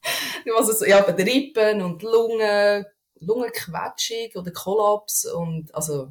[0.58, 2.86] Was es, ja, die Rippen und Lungen,
[3.20, 6.10] Lungenquetschung oder Kollaps und, also,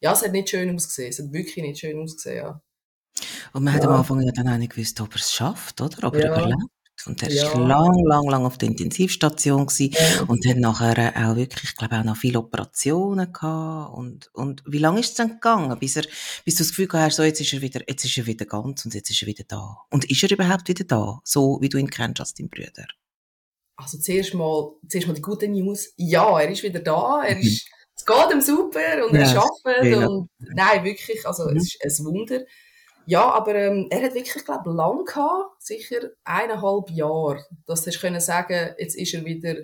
[0.00, 1.10] ja, es hat nicht schön ausgesehen.
[1.10, 2.62] Es hat wirklich nicht schön ausgesehen, ja.
[3.52, 3.98] Und man hat am Ja.
[3.98, 6.06] Anfang ja dann auch nicht gewusst, ob er es schafft, oder?
[6.08, 6.28] Ob er Ja.
[6.28, 6.70] überlebt.
[7.06, 7.54] Und er Ja.
[7.54, 10.22] war lang, lang, lang auf der Intensivstation gewesen Ja.
[10.26, 13.94] und hat nachher auch wirklich, ich glaube auch noch viele Operationen gehabt.
[13.96, 16.04] Und, und wie lange ist es dann gegangen, bis er,
[16.44, 18.44] bis du das Gefühl gehabt hast, so, jetzt ist er wieder, jetzt ist er wieder
[18.46, 19.76] ganz und jetzt ist er wieder da.
[19.90, 21.20] Und ist er überhaupt wieder da?
[21.24, 22.86] So, wie du ihn kennst als dein Bruder?
[23.76, 25.92] Also zuerst mal, zuerst mal die gute News.
[25.96, 27.22] Ja, er ist wieder da.
[27.24, 27.42] Er Mhm.
[27.42, 30.04] ist, es geht ihm super und er Ja, arbeitet schön.
[30.06, 31.56] und, nein, wirklich, also Mhm.
[31.58, 32.40] es ist ein Wunder.
[33.06, 38.20] Ja, aber ähm, er hat wirklich, glaube lang gehabt, sicher eineinhalb Jahre, dass du können
[38.20, 39.54] sagen, jetzt ist er wieder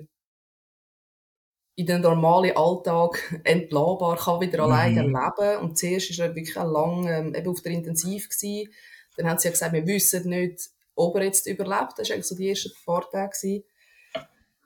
[1.74, 4.72] in den normalen Alltag entladbar, kann wieder Mhm.
[4.72, 5.60] alleine leben.
[5.62, 8.72] Und zuerst ist er wirklich lang ähm, eben auf der Intensiv gewesen.
[9.16, 11.94] Dann haben sie ja gesagt, wir wissen nicht, ob er jetzt überlebt.
[11.96, 13.30] Das war eigentlich so die ersten paar Tage.
[13.30, 13.64] Gewesen.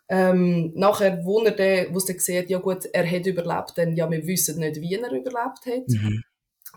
[0.08, 4.08] Ähm, nachher, wo er dann, wo dann sieht, ja gut, er hat überlebt, dann, ja,
[4.08, 5.88] wir wissen nicht, wie er überlebt hat.
[5.88, 6.22] Mhm.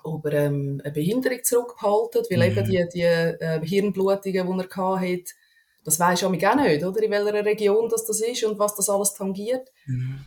[0.04, 2.58] Ob er ähm, eine Behinderung zurückbehalten, weil Mhm.
[2.58, 4.24] eben die, die äh, Hirnblutungen,
[4.58, 5.36] die er gehabt hat,
[5.84, 7.04] das weisst du auch nicht, oder?
[7.04, 9.70] In welcher Region das, das ist und was das alles tangiert.
[9.86, 10.26] Mhm.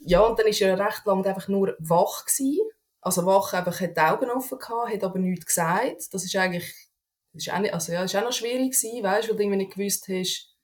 [0.00, 2.60] Ja, und dann ist er recht lange einfach nur wach gewesen.
[3.00, 6.12] Also wach einfach, hat die Augen offen gehabt, hat aber nichts gesagt.
[6.12, 6.72] Das ist eigentlich,
[7.32, 9.58] das ist auch, nicht, also ja, ist auch noch schwierig gewesen, weißt, weil du irgendwie
[9.58, 10.54] nicht gewusst hast,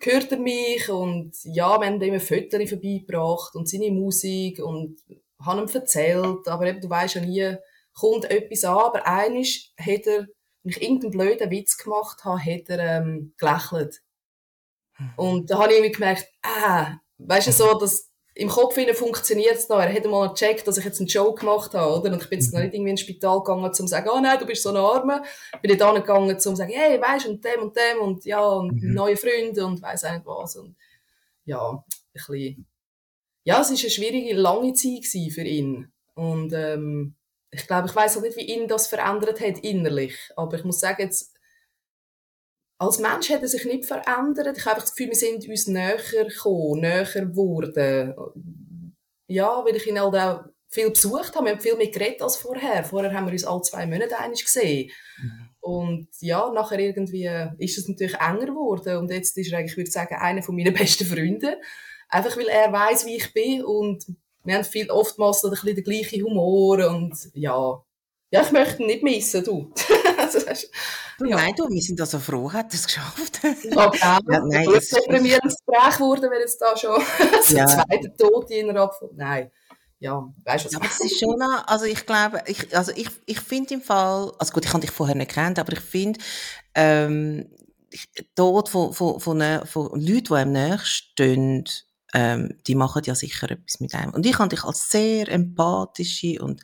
[0.00, 0.88] hört er mich?
[0.88, 5.00] Und ja, wir haben ihm ein Foto vorbeigebracht und seine Musik und
[5.40, 7.56] haben ihm erzählt, aber eben, du weisst ja nie,
[7.94, 10.26] kommt etwas an, aber einisch hat er,
[10.62, 14.00] wenn ich irgendeinen blöden Witz gemacht habe, hat er ähm, gelächelt.
[15.16, 19.68] Und da habe ich irgendwie gemerkt, ah, weißt du, so, dass im Kopf funktioniert es
[19.68, 19.80] noch.
[19.80, 22.12] Er hat mal gecheckt, dass ich jetzt einen Joke gemacht habe, oder?
[22.12, 24.38] Und ich bin jetzt noch nicht irgendwie ins Spital gegangen, um zu sagen, oh nein,
[24.38, 25.22] du bist so ein Arme.
[25.60, 28.24] Bin ich da gegangen, um zu sagen, hey, weisst du, und dem und dem und
[28.24, 28.94] ja, und Mhm.
[28.94, 30.54] neue Freunde und weiss auch nicht was.
[30.54, 30.76] Und
[31.46, 32.66] ja, ein bisschen,
[33.48, 35.90] ja, es war eine schwierige, lange Zeit für ihn.
[36.14, 37.14] Und ähm,
[37.50, 40.14] ich glaube, ich weiß auch nicht, wie ihn das verändert hat innerlich.
[40.36, 41.34] Aber ich muss sagen, jetzt,
[42.76, 44.54] als Mensch hat er sich nicht verändert.
[44.58, 48.14] Ich habe einfach das Gefühl, wir sind uns näher gekommen, näher geworden.
[49.28, 51.46] Ja, weil ich ihn halt auch viel besucht habe.
[51.46, 52.84] Wir haben viel mehr geredet als vorher.
[52.84, 54.90] Vorher haben wir uns alle zwei Monate einig gesehen.
[55.22, 55.48] Mhm.
[55.60, 58.98] Und ja, nachher irgendwie ist es natürlich enger geworden.
[58.98, 61.58] Und jetzt ist er eigentlich, würde ich sagen, einer von meinen besten Freunde.
[62.08, 63.64] Einfach weil er weiß, wie ich bin.
[63.64, 64.04] Und
[64.44, 66.86] wir haben viel, oftmals so ein bisschen den gleichen Humor.
[66.88, 67.82] Und ja,
[68.30, 69.72] ja, ich möchte ihn nicht missen, du.
[70.18, 70.70] also, das ist-
[71.20, 71.36] Ja.
[71.36, 73.40] Nein, du, wir sind also froh, hat es geschafft.
[73.64, 73.90] Ja.
[74.00, 77.00] Ja, nein, es ist- deprimierendes Gespräch geworden, wenn jetzt da schon
[77.44, 77.64] so Ja.
[77.64, 79.10] ein zweiter Tod innerhalb von...
[79.14, 79.50] Nein.
[80.00, 83.08] Ja, weißt du, was Ja, es ist schon noch, also ich glaube, ich, also ich,
[83.26, 86.20] ich finde im Fall, also gut, ich habe dich vorher nicht kennt, aber ich finde,
[86.76, 87.50] ähm,
[88.36, 91.64] Tod von, von, von, äh, von Leuten, die einem näher stehen,
[92.14, 94.14] ähm, die machen ja sicher etwas mit einem.
[94.14, 96.62] Und ich habe dich als sehr empathische und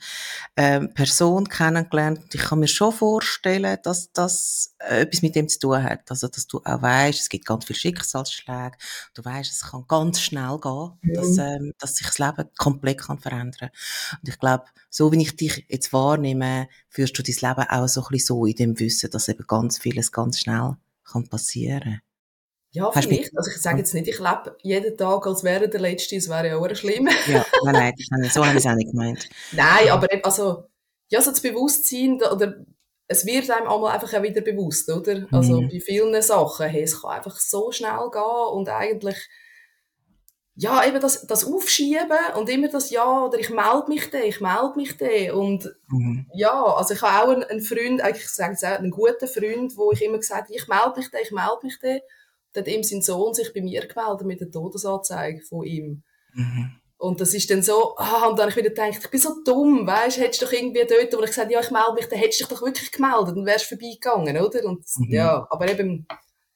[0.57, 2.23] ähm, Person kennengelernt.
[2.23, 6.11] Und ich kann mir schon vorstellen, dass das äh, etwas mit dem zu tun hat.
[6.11, 8.77] Also, dass du auch weißt, es gibt ganz viele Schicksalsschläge.
[9.13, 11.15] Du weißt, es kann ganz schnell gehen, mhm.
[11.15, 13.71] dass, ähm, dass sich das Leben komplett kann verändern.
[14.13, 18.03] Und ich glaube, so wie ich dich jetzt wahrnehme, führst du dein Leben auch so
[18.03, 22.01] ein bisschen so in dem Wissen, dass eben ganz vieles ganz schnell kann passieren.
[22.75, 23.39] Ja, Hast vielleicht.
[23.39, 26.49] Also ich sage jetzt nicht, ich lebe jeden Tag, als wäre der letzte, das wäre
[26.49, 27.09] ja auch schlimm.
[27.29, 29.29] ja, nein, nein, so habe ich es auch nicht gemeint.
[29.53, 30.65] Nein, aber also,
[31.09, 32.57] ja, so das Bewusstsein, oder
[33.07, 35.25] es wird einem einmal einfach auch wieder bewusst, oder?
[35.31, 35.69] Also mhm.
[35.69, 39.19] bei vielen Sachen, hey, es kann einfach so schnell gehen und eigentlich,
[40.57, 44.41] ja, eben das, das Aufschieben und immer das Ja, oder ich melde mich da, ich
[44.41, 46.27] melde mich da und mhm.
[46.35, 49.93] ja, also ich habe auch einen, einen Freund, eigentlich sage ich einen guten Freund, wo
[49.93, 52.01] ich immer gesagt habe, ich melde mich da, ich melde mich da dann
[52.57, 56.03] hat ihm sein Sohn sich bei mir gemeldet mit der Todesanzeige von ihm.
[56.33, 56.77] Mhm.
[56.97, 59.43] Und das ist dann so, ah, und dann habe ich wieder gedacht, ich bin so
[59.45, 62.19] dumm, weißt, hättest du doch irgendwie dort, wo ich gesagt ja, ich melde mich, dann
[62.19, 64.65] hättest du dich doch wirklich gemeldet und wärst vorbeigegangen, oder?
[64.65, 65.11] Und, mhm.
[65.11, 66.07] ja, aber eben,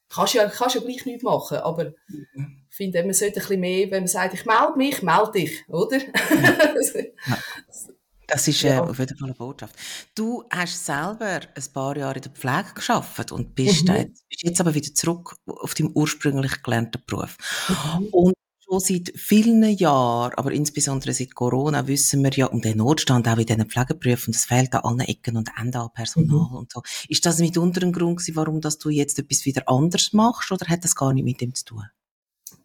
[0.09, 2.63] kannst ja, kannst ja gleich nichts machen, aber mhm.
[2.69, 5.63] ich finde, man sollte ein bisschen mehr, wenn man sagt, ich melde mich, melde dich,
[5.67, 5.97] oder?
[5.97, 7.37] Ja.
[8.29, 9.75] Das ist äh, auf jeden Fall eine Botschaft.
[10.15, 13.95] Du hast selber ein paar Jahre in der Pflege geschafft und bist, mhm.
[13.95, 17.37] jetzt, bist jetzt aber wieder zurück auf deinen ursprünglich gelernten Beruf.
[17.67, 18.05] Mhm.
[18.11, 18.33] Und
[18.69, 23.37] schon seit vielen Jahren, aber insbesondere seit Corona, wissen wir ja um den Notstand auch
[23.37, 24.33] in diesen Pflegeberufen.
[24.33, 26.55] Es fehlt an allen Ecken und Enden an Personal mhm.
[26.55, 26.83] und so.
[27.07, 30.67] Ist das mitunter ein Grund gewesen, warum dass du jetzt etwas wieder anders machst oder
[30.67, 31.83] hat das gar nicht mit dem zu tun?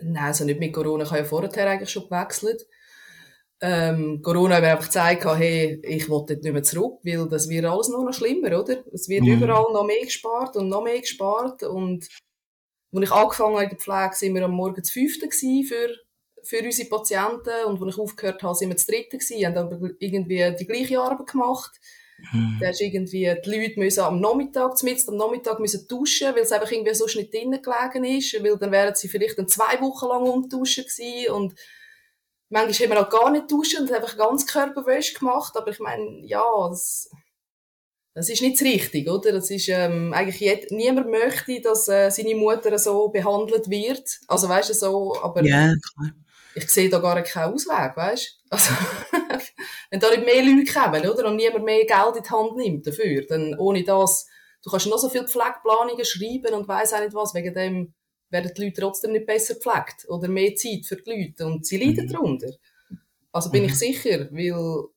[0.00, 1.04] Nein, also nicht mit Corona.
[1.04, 2.66] Ich habe ja vorher eigentlich schon gewechselt.
[3.66, 7.48] Ähm, Corona hat mir einfach gezeigt, hey, ich will dort nicht mehr zurück, weil das
[7.48, 8.84] wird alles nur noch schlimmer, oder?
[8.92, 9.32] Es wird mhm.
[9.32, 12.06] überall noch mehr gespart und noch mehr gespart und
[12.94, 15.88] als ich angefangen habe in der Pflege, sind wir am Morgen zu fünften für,
[16.42, 19.90] für unsere Patienten und als ich aufgehört habe, sind wir zu dritten gewesen, haben aber
[19.98, 21.80] irgendwie die gleiche Arbeit gemacht.
[22.32, 22.58] Mhm.
[22.60, 26.52] Da ist irgendwie, die Leute müssen am Nachmittag, zumindest am Nachmittag müssen duschen, weil es
[26.52, 30.06] einfach irgendwie so nicht drinnen gelegen ist, weil dann wären sie vielleicht dann zwei Wochen
[30.06, 31.54] lang umduschen gewesen und
[32.54, 36.24] manchmal haben wir auch gar nicht duschen und einfach ganz Körperwäsche gemacht, aber ich meine,
[36.24, 37.10] ja, das,
[38.14, 39.32] das ist nicht richtig, oder?
[39.32, 44.20] Das ist, ähm, eigentlich jed, niemand möchte, dass äh, seine Mutter so behandelt wird.
[44.28, 46.12] Also, weißt du, so, aber ja, klar.
[46.54, 48.40] ich sehe da gar keinen Ausweg, weißt?
[48.50, 48.72] Also,
[49.90, 51.26] wenn da nicht mehr Leute kommen, oder?
[51.28, 54.28] Und niemand mehr Geld in die Hand nimmt dafür, dann ohne das,
[54.62, 57.94] du kannst noch so viele Pflegeplanungen schreiben und weiss auch nicht was, wegen dem,
[58.34, 61.78] werden die Leute trotzdem nicht besser gepflegt oder mehr Zeit für die Leute und sie
[61.78, 62.12] leiden mhm.
[62.12, 62.52] darunter.
[63.32, 63.68] Also bin mhm.
[63.68, 64.88] ich sicher, weil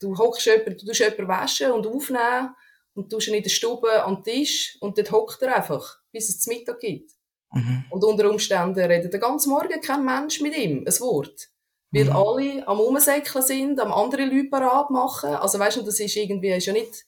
[0.00, 2.54] du hockst jemanden, du tust jemanden waschen und aufnehmen
[2.94, 6.40] und tust ihn in der Stube am Tisch und dort hockt er einfach, bis es
[6.40, 7.12] zum Mittag gibt.
[7.52, 7.84] Mhm.
[7.90, 11.48] Und unter Umständen redet den ganzen Morgen kein Mensch mit ihm, ein Wort.
[11.92, 12.16] Weil mhm.
[12.16, 15.30] alle am Umsäckeln sind, am andere Leute parat machen.
[15.30, 17.06] Also weißt du, das ist irgendwie, ist ja nicht,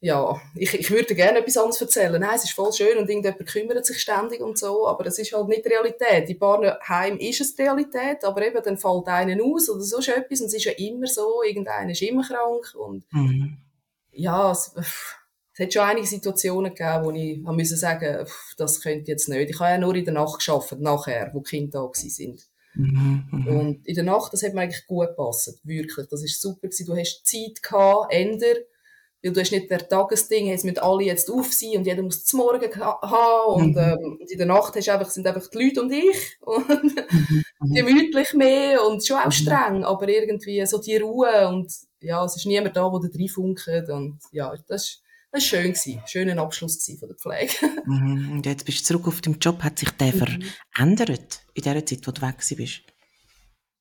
[0.00, 2.20] ja, ich, ich würde gerne etwas anderes erzählen.
[2.20, 5.32] Nein, es ist voll schön und irgendjemand kümmert sich ständig und so, aber es ist
[5.32, 6.30] halt nicht die Realität.
[6.30, 10.40] In Barnheim ist es die Realität, aber eben dann fällt einer aus oder so etwas
[10.40, 13.58] und es ist ja immer so, irgendeiner ist immer krank und mhm.
[14.12, 18.24] ja, es, es hat schon einige Situationen gegeben, wo ich habe müssen sagen,
[18.56, 19.50] das könnte jetzt nicht.
[19.50, 22.46] Ich habe ja nur in der Nacht geschafft, nachher, wo die Kinder da sind.
[22.74, 26.06] Mhm, mhm, und in der Nacht, das hat mir eigentlich gut gepasst, wirklich.
[26.08, 26.86] Das ist super gewesen.
[26.86, 28.66] Du hast Zeit gehabt, Ende
[29.22, 32.24] weil du hast nicht der Tagesding, es müssen alle jetzt auf sein und jeder muss
[32.24, 33.78] zum Morgen haben und, mhm.
[33.78, 37.44] ähm, in der Nacht hast einfach, sind einfach die Leute und ich und mhm.
[37.60, 37.74] mhm.
[37.74, 42.46] gemütlich mehr und schon auch streng, aber irgendwie so die Ruhe und ja, es ist
[42.46, 46.78] niemand da, der da funkt und ja, das ist, das ist schön gewesen, schöner Abschluss
[46.78, 47.52] gewesen von der Pflege.
[48.32, 52.06] Und jetzt bist du zurück auf deinem Job, hat sich der verändert in der Zeit,
[52.06, 52.80] wo du weg bist?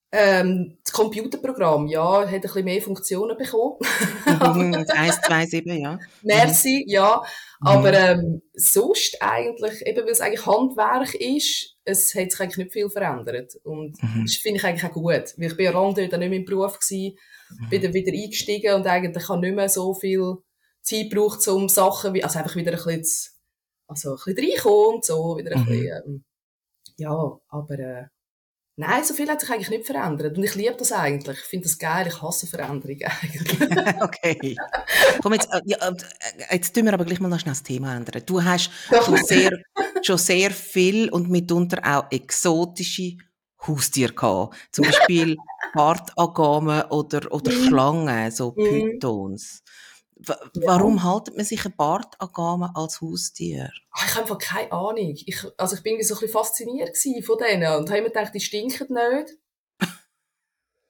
[0.10, 3.76] Ähm, das Computerprogramm, ja, hat ein bisschen mehr Funktionen bekommen.
[4.26, 6.00] 127, ja.
[6.24, 7.22] Merci, ja.
[7.60, 12.74] Aber ähm, sonst eigentlich, eben weil es eigentlich Handwerk ist, es hat sich eigentlich nicht
[12.74, 13.54] viel verändert.
[13.64, 14.24] Und mhm.
[14.26, 15.34] das finde ich eigentlich auch gut.
[15.38, 17.18] Weil ich bin ja lange nicht mehr im Beruf gewesen,
[17.50, 17.70] mhm.
[17.70, 20.38] bin dann wieder eingestiegen und eigentlich habe nicht mehr so viel
[20.82, 23.34] Zeit gebraucht, um Sachen wie, also einfach wieder ein bisschen,
[23.88, 25.66] also ein bisschen reinkommen und so, wieder ein mhm.
[25.66, 26.24] bisschen, ähm,
[26.98, 28.06] ja, aber, äh,
[28.80, 30.38] Nein, so viel hat sich eigentlich nicht verändert.
[30.38, 31.40] Und ich liebe das eigentlich.
[31.40, 32.06] Ich finde das geil.
[32.08, 33.62] Ich hasse Veränderungen eigentlich.
[34.02, 34.56] okay.
[35.20, 35.94] Komm, jetzt, äh, ja, äh,
[36.52, 38.22] jetzt tun wir aber gleich mal noch schnell das Thema ändern.
[38.24, 38.70] Du hast
[39.04, 39.50] schon sehr,
[40.04, 43.18] schon sehr viel und mitunter auch exotische
[43.66, 44.56] Haustiere gehabt.
[44.72, 45.38] Zum Beispiel
[45.74, 47.68] Bartagame oder, oder mhm.
[47.68, 48.92] Schlangen, so mhm.
[48.92, 49.64] Pythons.
[50.20, 53.72] Warum haltet man sich ein Bartagame als Haustier?
[53.92, 55.16] Ach, ich habe einfach keine Ahnung.
[55.26, 58.40] Ich, also ich bin so ein bisschen fasziniert von denen und habe mir gedacht, die
[58.40, 59.38] stinken nicht.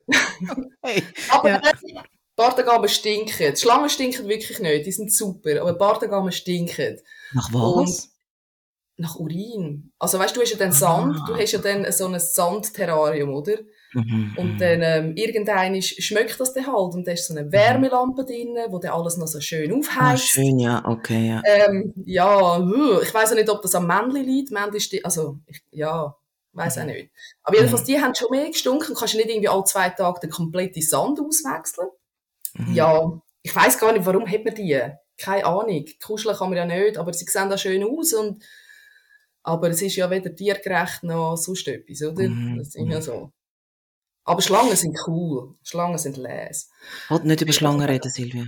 [0.82, 1.62] hey, aber ja.
[2.38, 3.54] Bartagamen stinken.
[3.54, 7.02] Die Schlangen stinken wirklich nicht, die sind super, aber Bartagamen stinken.
[7.34, 7.76] Nach was?
[7.76, 8.10] Und
[8.98, 9.92] nach Urin.
[10.00, 11.26] Also weißt du, du hast ja dann Sand, ah.
[11.28, 13.58] du hast ja dann so ein Sandterrarium, oder?
[13.98, 14.34] Mhm.
[14.38, 14.58] Und mhm.
[14.60, 18.78] dann ähm, irgendein schmeckt das dann halt und da ist so eine Wärmelampe drin, wo
[18.78, 20.24] dann alles noch so schön ah, aufheizt.
[20.24, 21.42] Ah, schön, ja, okay, ja.
[21.46, 22.60] Ähm, ja,
[23.02, 24.52] ich weiß auch nicht, ob das am Männchen liegt.
[24.52, 26.16] Männchen ist, also, ich, ja,
[26.54, 26.90] weiß auch mhm.
[26.90, 27.12] nicht.
[27.42, 27.86] Aber jedenfalls, mhm.
[27.88, 28.94] die haben schon mehr gestunken.
[28.94, 31.88] Du kannst nicht irgendwie alle zwei Tage den kompletten Sand auswechseln.
[32.54, 32.74] Mhm.
[32.76, 34.80] Ja, ich weiß gar nicht, warum hat man die?
[35.18, 35.86] Keine Ahnung.
[36.06, 38.44] Kuscheln kann man ja nicht, aber sie sehen da schön aus und
[39.42, 42.28] aber es ist ja weder tiergerecht noch sonst etwas, oder?
[42.28, 42.58] Mhm.
[42.58, 43.32] Das ist ja so.
[44.28, 45.56] Aber Schlangen sind cool.
[45.64, 46.70] Schlangen sind les.
[47.06, 48.44] Ich wollte nicht über Schlangen reden, Silvia.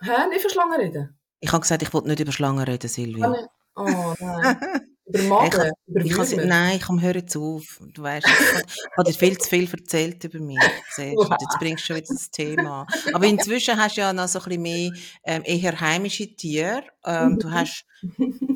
[0.00, 0.26] Hä?
[0.30, 1.18] Nicht über Schlangen reden?
[1.40, 3.34] Ich habe gesagt, ich wollte nicht über Schlangen reden, Silvia.
[3.76, 4.56] Oh, nein.
[5.04, 5.70] über Magen?
[5.86, 7.78] Ich, über ich has, nein, ich komme hören jetzt auf.
[7.92, 10.58] Du weißt, ich habe dir viel zu viel erzählt über mich.
[10.96, 11.28] Wow.
[11.30, 12.86] Jetzt bringst du schon wieder das Thema.
[13.12, 14.90] Aber inzwischen hast du ja noch so ein bisschen mehr
[15.24, 16.84] ähm, eher heimische Tiere.
[17.04, 17.84] Ähm, du hast,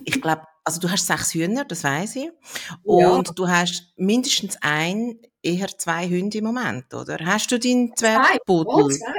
[0.05, 2.31] ich glaube, also du hast sechs Hühner, das weiß ich.
[2.83, 3.35] Und ja.
[3.35, 7.19] du hast mindestens ein, eher zwei Hunde im Moment, oder?
[7.25, 8.97] Hast du deinen Zwergpudel?
[8.97, 9.07] Zwei.
[9.07, 9.13] Oh,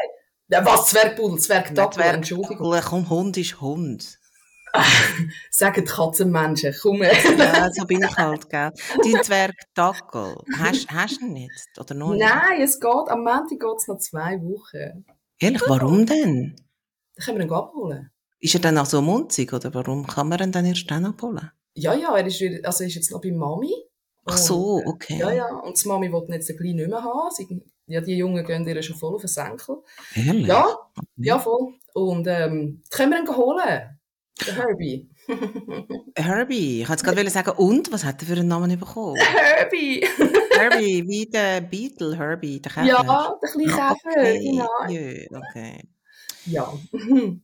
[0.48, 1.40] Ja, was Zwergpudel?
[1.40, 2.82] Zwergdackel, Entschuldigung.
[2.82, 4.20] Komm, Hund ist Hund.
[5.52, 8.72] Sagen Katzenmenschen, komm ja, so bin ich halt, gell.
[9.04, 11.70] Dein Zwergdackel, hast, hast du ihn nicht?
[11.80, 15.06] Oder noch Nein, es geht, am Montag geht es noch zwei Wochen.
[15.38, 16.56] Ehrlich, warum denn?
[17.16, 18.13] Dann können wir ihn abholen.
[18.44, 21.50] Ist er dann auch so munzig, oder warum kann man ihn dann erst dann abholen?
[21.76, 23.74] Ja, ja, er ist, wieder, also er ist jetzt noch bei Mami.
[24.26, 25.18] Ach so, okay.
[25.18, 27.30] Ja, ja, und die Mami wollte ihn jetzt gleich nicht mehr haben.
[27.32, 29.78] Sie, ja, die Jungen gehen ihr schon voll auf den Senkel.
[30.14, 30.46] Ehrlich?
[30.46, 30.78] Ja,
[31.16, 31.74] ja, voll.
[31.94, 34.00] Und ähm, können wir ihn holen?
[34.46, 35.10] Der Herbie.
[36.18, 36.82] Herbie.
[36.82, 37.94] Ich wollte gerade sagen, und?
[37.94, 39.16] Was hat er für einen Namen bekommen?
[39.22, 40.06] Herbie.
[40.52, 42.88] Herbie, wie der Beetle, Herbie, der Käfer.
[42.88, 44.40] Ja, der kleine Käfer, okay.
[44.40, 44.70] genau.
[44.90, 45.90] Ja, okay.
[46.46, 46.74] Ja.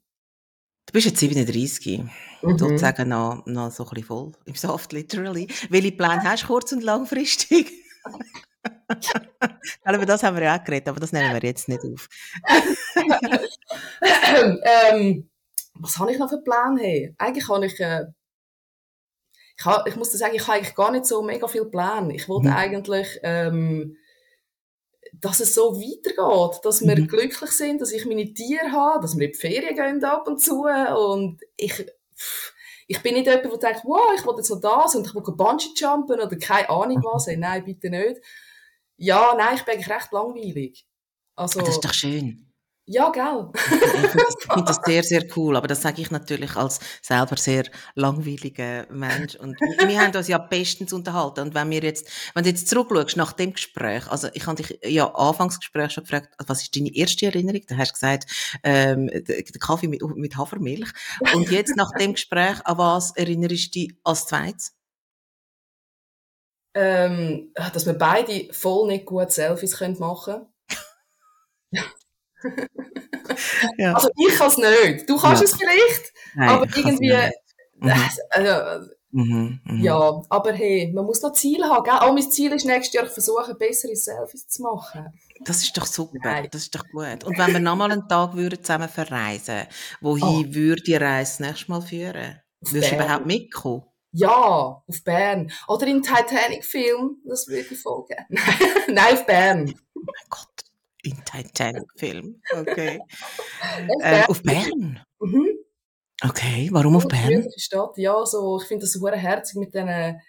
[0.90, 2.02] Du bist jetzt 37.
[2.42, 2.58] Mhm.
[2.58, 5.48] Sozusagen noch, noch so ein bisschen voll im Soft, literally.
[5.70, 7.72] Welche Pläne hast du kurz- und langfristig?
[9.86, 12.10] über das haben wir ja auch geredet, aber das nehmen wir jetzt nicht auf.
[14.92, 15.30] ähm,
[15.76, 16.82] was habe ich noch für Pläne?
[16.82, 17.14] Hey?
[17.20, 18.06] Eigentlich habe ich, äh,
[19.60, 22.16] ich, ha, ich muss sagen, ich habe eigentlich gar nicht so mega viel Pläne.
[22.16, 22.56] Ich wollte mhm.
[22.56, 23.96] eigentlich ähm,
[25.14, 27.08] dass es so weitergeht, dass wir mhm.
[27.08, 30.42] glücklich sind, dass ich meine Tiere habe, dass wir in die Ferien gehen ab und
[30.42, 31.86] zu und ich,
[32.88, 35.22] ich bin nicht jemand, der denkt, wow, ich will jetzt noch das und ich will
[35.22, 37.28] Bungee-Jumpen oder keine Ahnung was.
[37.28, 38.22] Hey, nein, bitte nicht.
[38.98, 40.86] Ja, nein, ich bin eigentlich recht langweilig.
[41.36, 42.49] Also, das ist doch schön.
[42.92, 43.52] Ja, gell?
[43.54, 45.56] ich finde das, find das, sehr, sehr cool.
[45.56, 49.36] Aber das sage ich natürlich als selber sehr langweiliger Mensch.
[49.36, 51.42] Und wir haben uns ja bestens unterhalten.
[51.42, 54.80] Und wenn wir jetzt, wenn du jetzt zurückschaust nach dem Gespräch, also ich habe dich
[54.84, 57.62] ja Anfangsgespräch schon gefragt, was ist deine erste Erinnerung?
[57.68, 58.26] Da hast du gesagt,
[58.64, 60.90] ähm, der Kaffee mit, mit Hafermilch.
[61.36, 64.76] Und jetzt nach dem Gespräch, an was erinnerst du dich als zweites?
[66.74, 70.48] Ähm, dass wir beide voll nicht gut Selfies machen
[71.72, 71.84] können.
[73.78, 73.94] ja.
[73.94, 75.10] Also ich kann es nicht.
[75.10, 75.48] Du kannst ja.
[75.48, 77.14] es vielleicht, Nein, aber irgendwie...
[77.14, 77.92] Mhm.
[78.32, 79.84] Also, mhm, mh.
[79.84, 81.84] Ja, aber hey, man muss noch Ziele haben.
[81.84, 81.94] Gell?
[81.94, 85.08] Auch mein Ziel ist nächstes Jahr, ich versuche, bessere Selfies zu machen.
[85.46, 86.50] Das ist doch super, Nein.
[86.52, 87.24] das ist doch gut.
[87.24, 89.62] Und wenn wir nochmal einen Tag würden zusammen verreisen,
[90.02, 90.54] wohin oh.
[90.54, 92.42] würde die Reise nächstes Mal führen?
[92.62, 93.86] Würdest du überhaupt mitkommen?
[94.12, 94.30] Ja,
[94.86, 95.52] auf Bern.
[95.68, 98.18] Oder im Titanic-Film, das würde ich folgen.
[98.88, 99.74] Nein, auf Bern.
[99.96, 100.69] Oh mein Gott
[101.04, 102.42] in Titanic-Film.
[102.54, 103.00] Okay.
[104.02, 105.00] äh, auf Bern?
[105.20, 105.48] Mhm.
[106.22, 107.48] Okay, warum auf Bern?
[107.56, 110.20] Stadt, ja, so, ich finde das super herzig mit den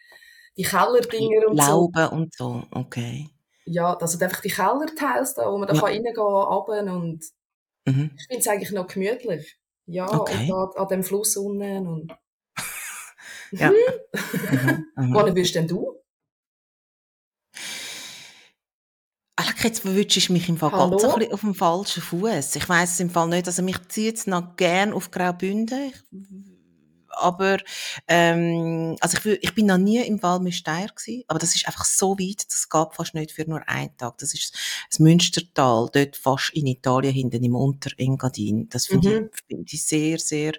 [0.57, 2.11] die Kellerdinger und Lauben so.
[2.11, 3.29] und so, okay.
[3.65, 5.81] Ja, das sind einfach die Kellerteils da, wo man da ja.
[5.81, 7.25] reingehen kann, und
[7.87, 8.11] mhm.
[8.17, 9.59] ich finde es eigentlich noch gemütlich.
[9.87, 10.51] Ja, okay.
[10.53, 12.13] und an, an dem Fluss unten und
[13.53, 13.71] ja.
[13.71, 14.87] mhm.
[14.97, 15.15] Mhm.
[15.15, 16.00] Wann bist denn du?
[19.61, 20.97] Ach, jetzt verwünsche ich mich im Fall Hallo?
[20.97, 22.57] ganz ein bisschen auf dem falschen Fuß.
[22.57, 23.47] Ich weiß es im Fall nicht.
[23.47, 25.93] Also mich zieht es noch gern auf Graubünden.
[27.11, 27.59] Aber
[28.09, 32.19] ähm, also ich, ich bin noch nie im Walmüsteier gewesen, aber das ist einfach so
[32.19, 34.17] weit, das geht fast nicht für nur einen Tag.
[34.19, 34.57] Das ist
[34.89, 38.71] das Münstertal, dort fast in Italien hinten im Unterengadin.
[38.71, 39.31] Das finde mhm.
[39.31, 40.53] ich, find ich sehr, sehr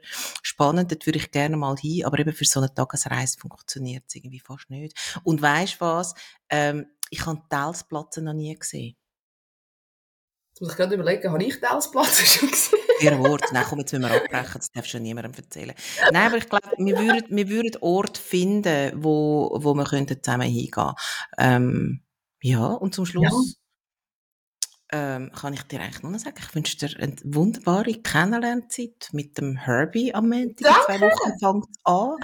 [0.43, 0.91] spannend.
[0.91, 4.41] Dort würde ich gerne mal hin, aber eben für so eine Tagesreise funktioniert es irgendwie
[4.41, 4.95] fast nicht.
[5.23, 6.13] Und weißt was?
[6.49, 8.95] Ähm, ich habe Telsplatten noch nie gesehen.
[10.49, 12.79] Jetzt muss ich gerade überlegen, habe ich Telsplatten schon gesehen?
[12.99, 13.53] Vier Worte.
[13.53, 15.73] Nein, komm, jetzt müssen wir abbrechen, das darfst du niemandem erzählen.
[16.11, 20.47] Nein, aber ich glaube, wir würden, wir würden Ort finden, wo, wo wir könnten zusammen
[20.47, 20.93] hingehen
[21.37, 22.03] ähm,
[22.41, 23.60] Ja, und zum Schluss
[24.91, 29.37] ähm, kann ich dir eigentlich nur noch sagen, ich wünsche dir eine wunderbare Kennenlernzeit mit
[29.37, 30.67] dem Herbie am Montag.
[30.89, 32.15] In zwei Wochen fängt es an.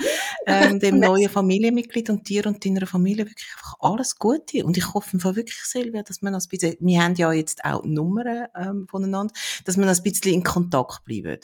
[0.46, 4.66] Ähm, dem neuen Familienmitglied und dir und deiner Familie wirklich einfach alles Gute.
[4.66, 7.64] Und ich hoffe einfach wirklich, Silvia, dass wir noch ein bisschen, wir haben ja jetzt
[7.64, 11.40] auch Nummern ähm, voneinander, dass wir noch ein bisschen in Kontakt bleiben.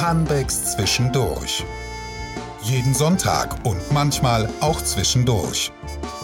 [0.00, 1.64] Hanbecks zwischendurch.
[2.62, 5.70] Jeden Sonntag und manchmal auch zwischendurch.